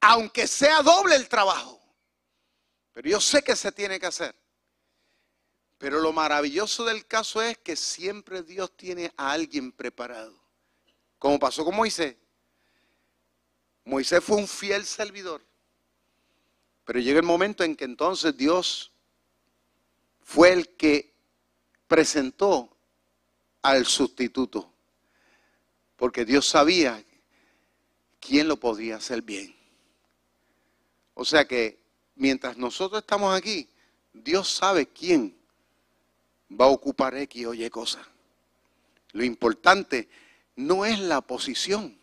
Aunque 0.01 0.47
sea 0.47 0.81
doble 0.81 1.15
el 1.15 1.29
trabajo. 1.29 1.79
Pero 2.91 3.09
yo 3.09 3.21
sé 3.21 3.41
que 3.41 3.55
se 3.55 3.71
tiene 3.71 4.01
que 4.01 4.05
hacer. 4.05 4.35
Pero 5.77 5.99
lo 5.99 6.11
maravilloso 6.11 6.83
del 6.83 7.07
caso 7.07 7.41
es 7.41 7.57
que 7.57 7.77
siempre 7.77 8.43
Dios 8.43 8.75
tiene 8.75 9.13
a 9.15 9.31
alguien 9.31 9.71
preparado. 9.71 10.37
Como 11.17 11.39
pasó 11.39 11.63
con 11.63 11.75
Moisés. 11.75 12.17
Moisés 13.85 14.23
fue 14.23 14.37
un 14.37 14.47
fiel 14.47 14.85
servidor. 14.85 15.41
Pero 16.85 16.99
llega 16.99 17.19
el 17.19 17.25
momento 17.25 17.63
en 17.63 17.75
que 17.75 17.85
entonces 17.85 18.35
Dios 18.35 18.91
fue 20.21 20.51
el 20.51 20.69
que 20.75 21.13
presentó 21.87 22.75
al 23.61 23.85
sustituto. 23.85 24.71
Porque 25.95 26.25
Dios 26.25 26.47
sabía 26.47 27.03
quién 28.19 28.47
lo 28.47 28.57
podía 28.57 28.97
hacer 28.97 29.21
bien. 29.21 29.55
O 31.13 31.23
sea 31.23 31.45
que 31.45 31.79
mientras 32.15 32.57
nosotros 32.57 33.01
estamos 33.01 33.35
aquí, 33.35 33.69
Dios 34.13 34.49
sabe 34.49 34.87
quién 34.87 35.35
va 36.49 36.65
a 36.65 36.69
ocupar 36.69 37.15
X 37.15 37.45
o 37.45 37.53
Y 37.53 37.69
cosa. 37.69 38.05
Lo 39.11 39.23
importante 39.23 40.09
no 40.55 40.85
es 40.85 40.99
la 40.99 41.21
posición. 41.21 41.97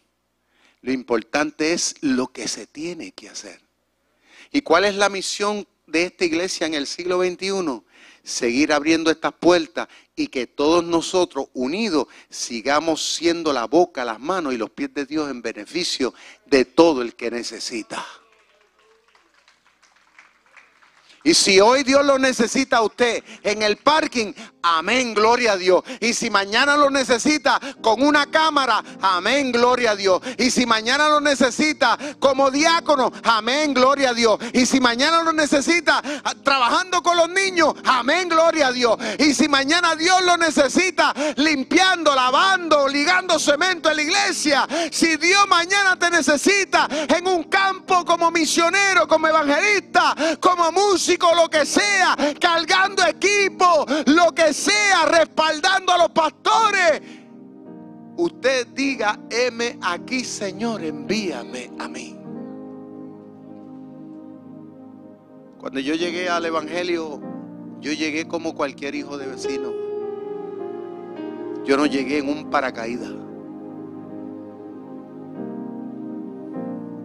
Lo 0.82 0.92
importante 0.92 1.72
es 1.72 1.94
lo 2.00 2.28
que 2.28 2.48
se 2.48 2.66
tiene 2.66 3.12
que 3.12 3.28
hacer. 3.28 3.60
¿Y 4.50 4.62
cuál 4.62 4.84
es 4.84 4.94
la 4.94 5.08
misión 5.08 5.66
de 5.86 6.04
esta 6.04 6.24
iglesia 6.24 6.66
en 6.66 6.74
el 6.74 6.86
siglo 6.86 7.22
XXI? 7.22 7.82
Seguir 8.22 8.72
abriendo 8.72 9.10
estas 9.10 9.32
puertas 9.32 9.88
y 10.16 10.28
que 10.28 10.46
todos 10.46 10.84
nosotros 10.84 11.46
unidos 11.54 12.06
sigamos 12.28 13.14
siendo 13.14 13.52
la 13.52 13.66
boca, 13.66 14.04
las 14.04 14.20
manos 14.20 14.54
y 14.54 14.58
los 14.58 14.70
pies 14.70 14.92
de 14.94 15.06
Dios 15.06 15.30
en 15.30 15.42
beneficio 15.42 16.14
de 16.46 16.64
todo 16.64 17.02
el 17.02 17.14
que 17.14 17.30
necesita. 17.30 18.04
Y 21.22 21.34
si 21.34 21.60
hoy 21.60 21.82
Dios 21.82 22.04
lo 22.04 22.18
necesita 22.18 22.78
a 22.78 22.82
usted 22.82 23.22
en 23.42 23.60
el 23.60 23.76
parking, 23.76 24.32
amén, 24.62 25.12
gloria 25.12 25.52
a 25.52 25.56
Dios. 25.56 25.82
Y 26.00 26.14
si 26.14 26.30
mañana 26.30 26.78
lo 26.78 26.88
necesita 26.88 27.60
con 27.82 28.02
una 28.02 28.26
cámara, 28.30 28.82
amén, 29.02 29.52
gloria 29.52 29.90
a 29.90 29.96
Dios. 29.96 30.22
Y 30.38 30.50
si 30.50 30.64
mañana 30.64 31.10
lo 31.10 31.20
necesita 31.20 31.98
como 32.18 32.50
diácono, 32.50 33.12
amén, 33.22 33.74
gloria 33.74 34.10
a 34.10 34.14
Dios. 34.14 34.38
Y 34.54 34.64
si 34.64 34.80
mañana 34.80 35.22
lo 35.22 35.32
necesita 35.34 36.02
ah, 36.24 36.34
trabajando 36.42 37.02
con 37.02 37.16
los 37.18 37.28
niños, 37.28 37.74
amén, 37.84 38.28
gloria 38.28 38.68
a 38.68 38.72
Dios. 38.72 38.96
Y 39.18 39.34
si 39.34 39.46
mañana 39.46 39.94
Dios 39.96 40.22
lo 40.24 40.38
necesita 40.38 41.14
limpiando, 41.36 42.14
lavando, 42.14 42.88
ligando 42.88 43.38
cemento 43.38 43.90
en 43.90 43.96
la 43.96 44.02
iglesia, 44.02 44.66
si 44.90 45.16
Dios 45.16 45.46
mañana 45.48 45.98
te 45.98 46.10
necesita 46.10 46.88
en 47.08 47.26
un 47.26 47.44
campo 47.44 48.06
como 48.06 48.30
misionero, 48.30 49.06
como 49.06 49.28
evangelista, 49.28 50.14
como 50.40 50.72
músico, 50.72 51.09
lo 51.18 51.48
que 51.48 51.66
sea, 51.66 52.16
cargando 52.40 53.04
equipo, 53.04 53.86
lo 54.06 54.32
que 54.32 54.52
sea, 54.52 55.06
respaldando 55.06 55.92
a 55.92 55.98
los 55.98 56.10
pastores. 56.10 57.02
Usted 58.16 58.68
diga, 58.68 59.18
heme 59.30 59.78
aquí, 59.82 60.24
Señor, 60.24 60.84
envíame 60.84 61.70
a 61.78 61.88
mí. 61.88 62.16
Cuando 65.58 65.80
yo 65.80 65.94
llegué 65.94 66.28
al 66.28 66.44
Evangelio, 66.44 67.20
yo 67.80 67.92
llegué 67.92 68.26
como 68.26 68.54
cualquier 68.54 68.94
hijo 68.94 69.18
de 69.18 69.26
vecino. 69.26 69.72
Yo 71.64 71.76
no 71.76 71.86
llegué 71.86 72.18
en 72.18 72.28
un 72.28 72.50
paracaídas. 72.50 73.12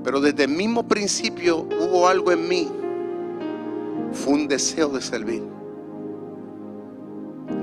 Pero 0.03 0.21
desde 0.21 0.43
el 0.43 0.51
mismo 0.51 0.87
principio 0.87 1.67
hubo 1.79 2.07
algo 2.07 2.31
en 2.31 2.47
mí 2.47 2.71
fue 4.15 4.33
un 4.33 4.47
deseo 4.47 4.89
de 4.89 5.01
servir. 5.01 5.43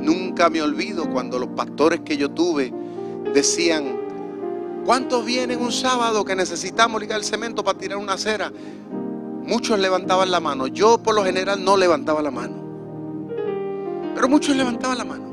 Nunca 0.01 0.49
me 0.51 0.63
olvido 0.63 1.11
cuando 1.11 1.39
los 1.39 1.49
pastores 1.51 2.01
que 2.01 2.17
yo 2.17 2.31
tuve 2.31 2.73
decían, 3.35 3.97
¿cuántos 4.85 5.25
vienen 5.25 5.61
un 5.61 5.73
sábado 5.73 6.25
que 6.25 6.37
necesitamos 6.37 7.01
ligar 7.01 7.19
el 7.19 7.25
cemento 7.25 7.65
para 7.65 7.79
tirar 7.79 7.99
una 7.99 8.15
acera? 8.15 8.53
Muchos 9.45 9.79
levantaban 9.79 10.31
la 10.31 10.41
mano. 10.41 10.67
Yo 10.69 10.99
por 10.99 11.15
lo 11.15 11.25
general 11.25 11.65
no 11.65 11.77
levantaba 11.77 12.23
la 12.23 12.31
mano. 12.31 12.55
Pero 14.15 14.29
muchos 14.29 14.55
levantaban 14.57 14.99
la 14.99 15.05
mano. 15.05 15.25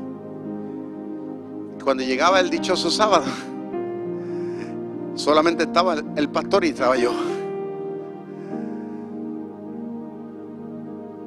Cuando 1.84 2.02
llegaba 2.02 2.40
el 2.40 2.50
dichoso 2.50 2.90
sábado, 2.90 3.24
solamente 5.14 5.64
estaba 5.64 5.96
el 6.16 6.28
pastor 6.28 6.64
y 6.64 6.68
estaba 6.68 6.96
yo. 6.96 7.12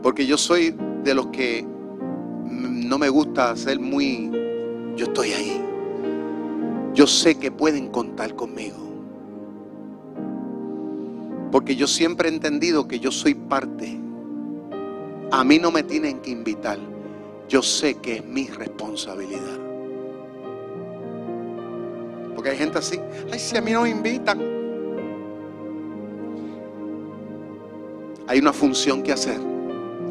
Porque 0.03 0.25
yo 0.25 0.37
soy 0.37 0.75
de 1.03 1.15
los 1.15 1.27
que 1.27 1.65
no 2.43 2.97
me 2.99 3.07
gusta 3.07 3.55
ser 3.55 3.79
muy, 3.79 4.29
yo 4.97 5.05
estoy 5.05 5.31
ahí. 5.31 5.61
Yo 6.93 7.07
sé 7.07 7.35
que 7.35 7.49
pueden 7.49 7.87
contar 7.87 8.35
conmigo. 8.35 8.77
Porque 11.53 11.77
yo 11.77 11.87
siempre 11.87 12.27
he 12.27 12.33
entendido 12.33 12.85
que 12.85 12.99
yo 12.99 13.11
soy 13.11 13.33
parte. 13.33 13.97
A 15.31 15.43
mí 15.45 15.57
no 15.57 15.71
me 15.71 15.83
tienen 15.83 16.19
que 16.19 16.31
invitar. 16.31 16.77
Yo 17.47 17.61
sé 17.61 17.95
que 17.95 18.17
es 18.17 18.25
mi 18.25 18.47
responsabilidad. 18.47 19.57
Porque 22.35 22.49
hay 22.49 22.57
gente 22.57 22.77
así. 22.77 22.99
Ay, 23.31 23.39
si 23.39 23.55
a 23.55 23.61
mí 23.61 23.71
no 23.71 23.83
me 23.83 23.89
invitan. 23.89 24.41
Hay 28.27 28.39
una 28.39 28.51
función 28.51 29.01
que 29.01 29.13
hacer 29.13 29.52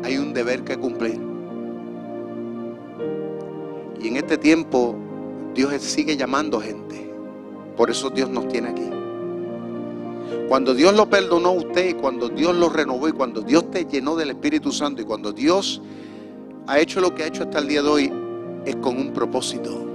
hay 0.03 0.19
un 0.19 0.33
deber 0.33 0.65
que 0.65 0.77
cumplir. 0.77 1.21
Y 4.01 4.09
en 4.09 4.17
este 4.17 4.37
tiempo 4.37 4.97
Dios 5.55 5.81
sigue 5.83 6.17
llamando 6.17 6.61
gente. 6.61 7.13
Por 7.77 7.91
eso 7.91 8.11
Dios 8.11 8.29
nos 8.29 8.49
tiene 8.49 8.71
aquí. 8.71 8.89
Cuando 10.49 10.75
Dios 10.75 10.95
lo 10.95 11.09
perdonó 11.09 11.51
a 11.51 11.53
usted 11.53 11.91
y 11.91 11.95
cuando 11.95 12.29
Dios 12.29 12.55
lo 12.55 12.69
renovó 12.69 13.09
y 13.09 13.13
cuando 13.13 13.43
Dios 13.43 13.71
te 13.71 13.85
llenó 13.85 14.17
del 14.17 14.31
Espíritu 14.31 14.73
Santo 14.73 15.03
y 15.03 15.05
cuando 15.05 15.33
Dios 15.33 15.81
ha 16.67 16.79
hecho 16.79 17.01
lo 17.01 17.15
que 17.15 17.23
ha 17.23 17.27
hecho 17.27 17.45
hasta 17.45 17.59
el 17.59 17.69
día 17.69 17.83
de 17.83 17.89
hoy, 17.89 18.13
es 18.65 18.77
con 18.77 18.97
un 18.99 19.13
propósito. 19.13 19.87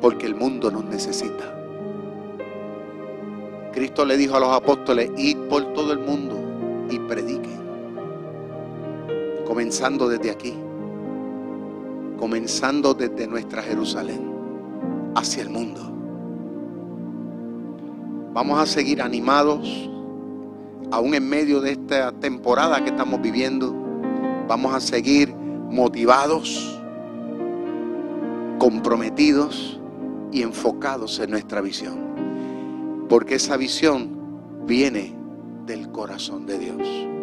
Porque 0.00 0.26
el 0.26 0.34
mundo 0.34 0.70
nos 0.70 0.84
necesita. 0.84 1.54
Cristo 3.72 4.04
le 4.04 4.16
dijo 4.16 4.36
a 4.36 4.40
los 4.40 4.50
apóstoles, 4.50 5.10
id 5.16 5.36
por 5.48 5.72
todo 5.72 5.92
el 5.92 6.00
mundo 6.00 6.36
y 6.90 6.98
prediquen 7.00 7.57
comenzando 9.48 10.10
desde 10.10 10.30
aquí, 10.30 10.54
comenzando 12.18 12.92
desde 12.92 13.26
nuestra 13.26 13.62
Jerusalén 13.62 14.30
hacia 15.14 15.42
el 15.42 15.48
mundo. 15.48 15.80
Vamos 18.34 18.60
a 18.60 18.66
seguir 18.66 19.00
animados, 19.00 19.90
aún 20.90 21.14
en 21.14 21.26
medio 21.26 21.62
de 21.62 21.72
esta 21.72 22.12
temporada 22.12 22.84
que 22.84 22.90
estamos 22.90 23.22
viviendo. 23.22 23.74
Vamos 24.46 24.74
a 24.74 24.80
seguir 24.80 25.34
motivados, 25.34 26.78
comprometidos 28.58 29.80
y 30.30 30.42
enfocados 30.42 31.18
en 31.20 31.30
nuestra 31.30 31.62
visión. 31.62 33.06
Porque 33.08 33.36
esa 33.36 33.56
visión 33.56 34.10
viene 34.66 35.16
del 35.64 35.90
corazón 35.90 36.44
de 36.44 36.58
Dios. 36.58 37.17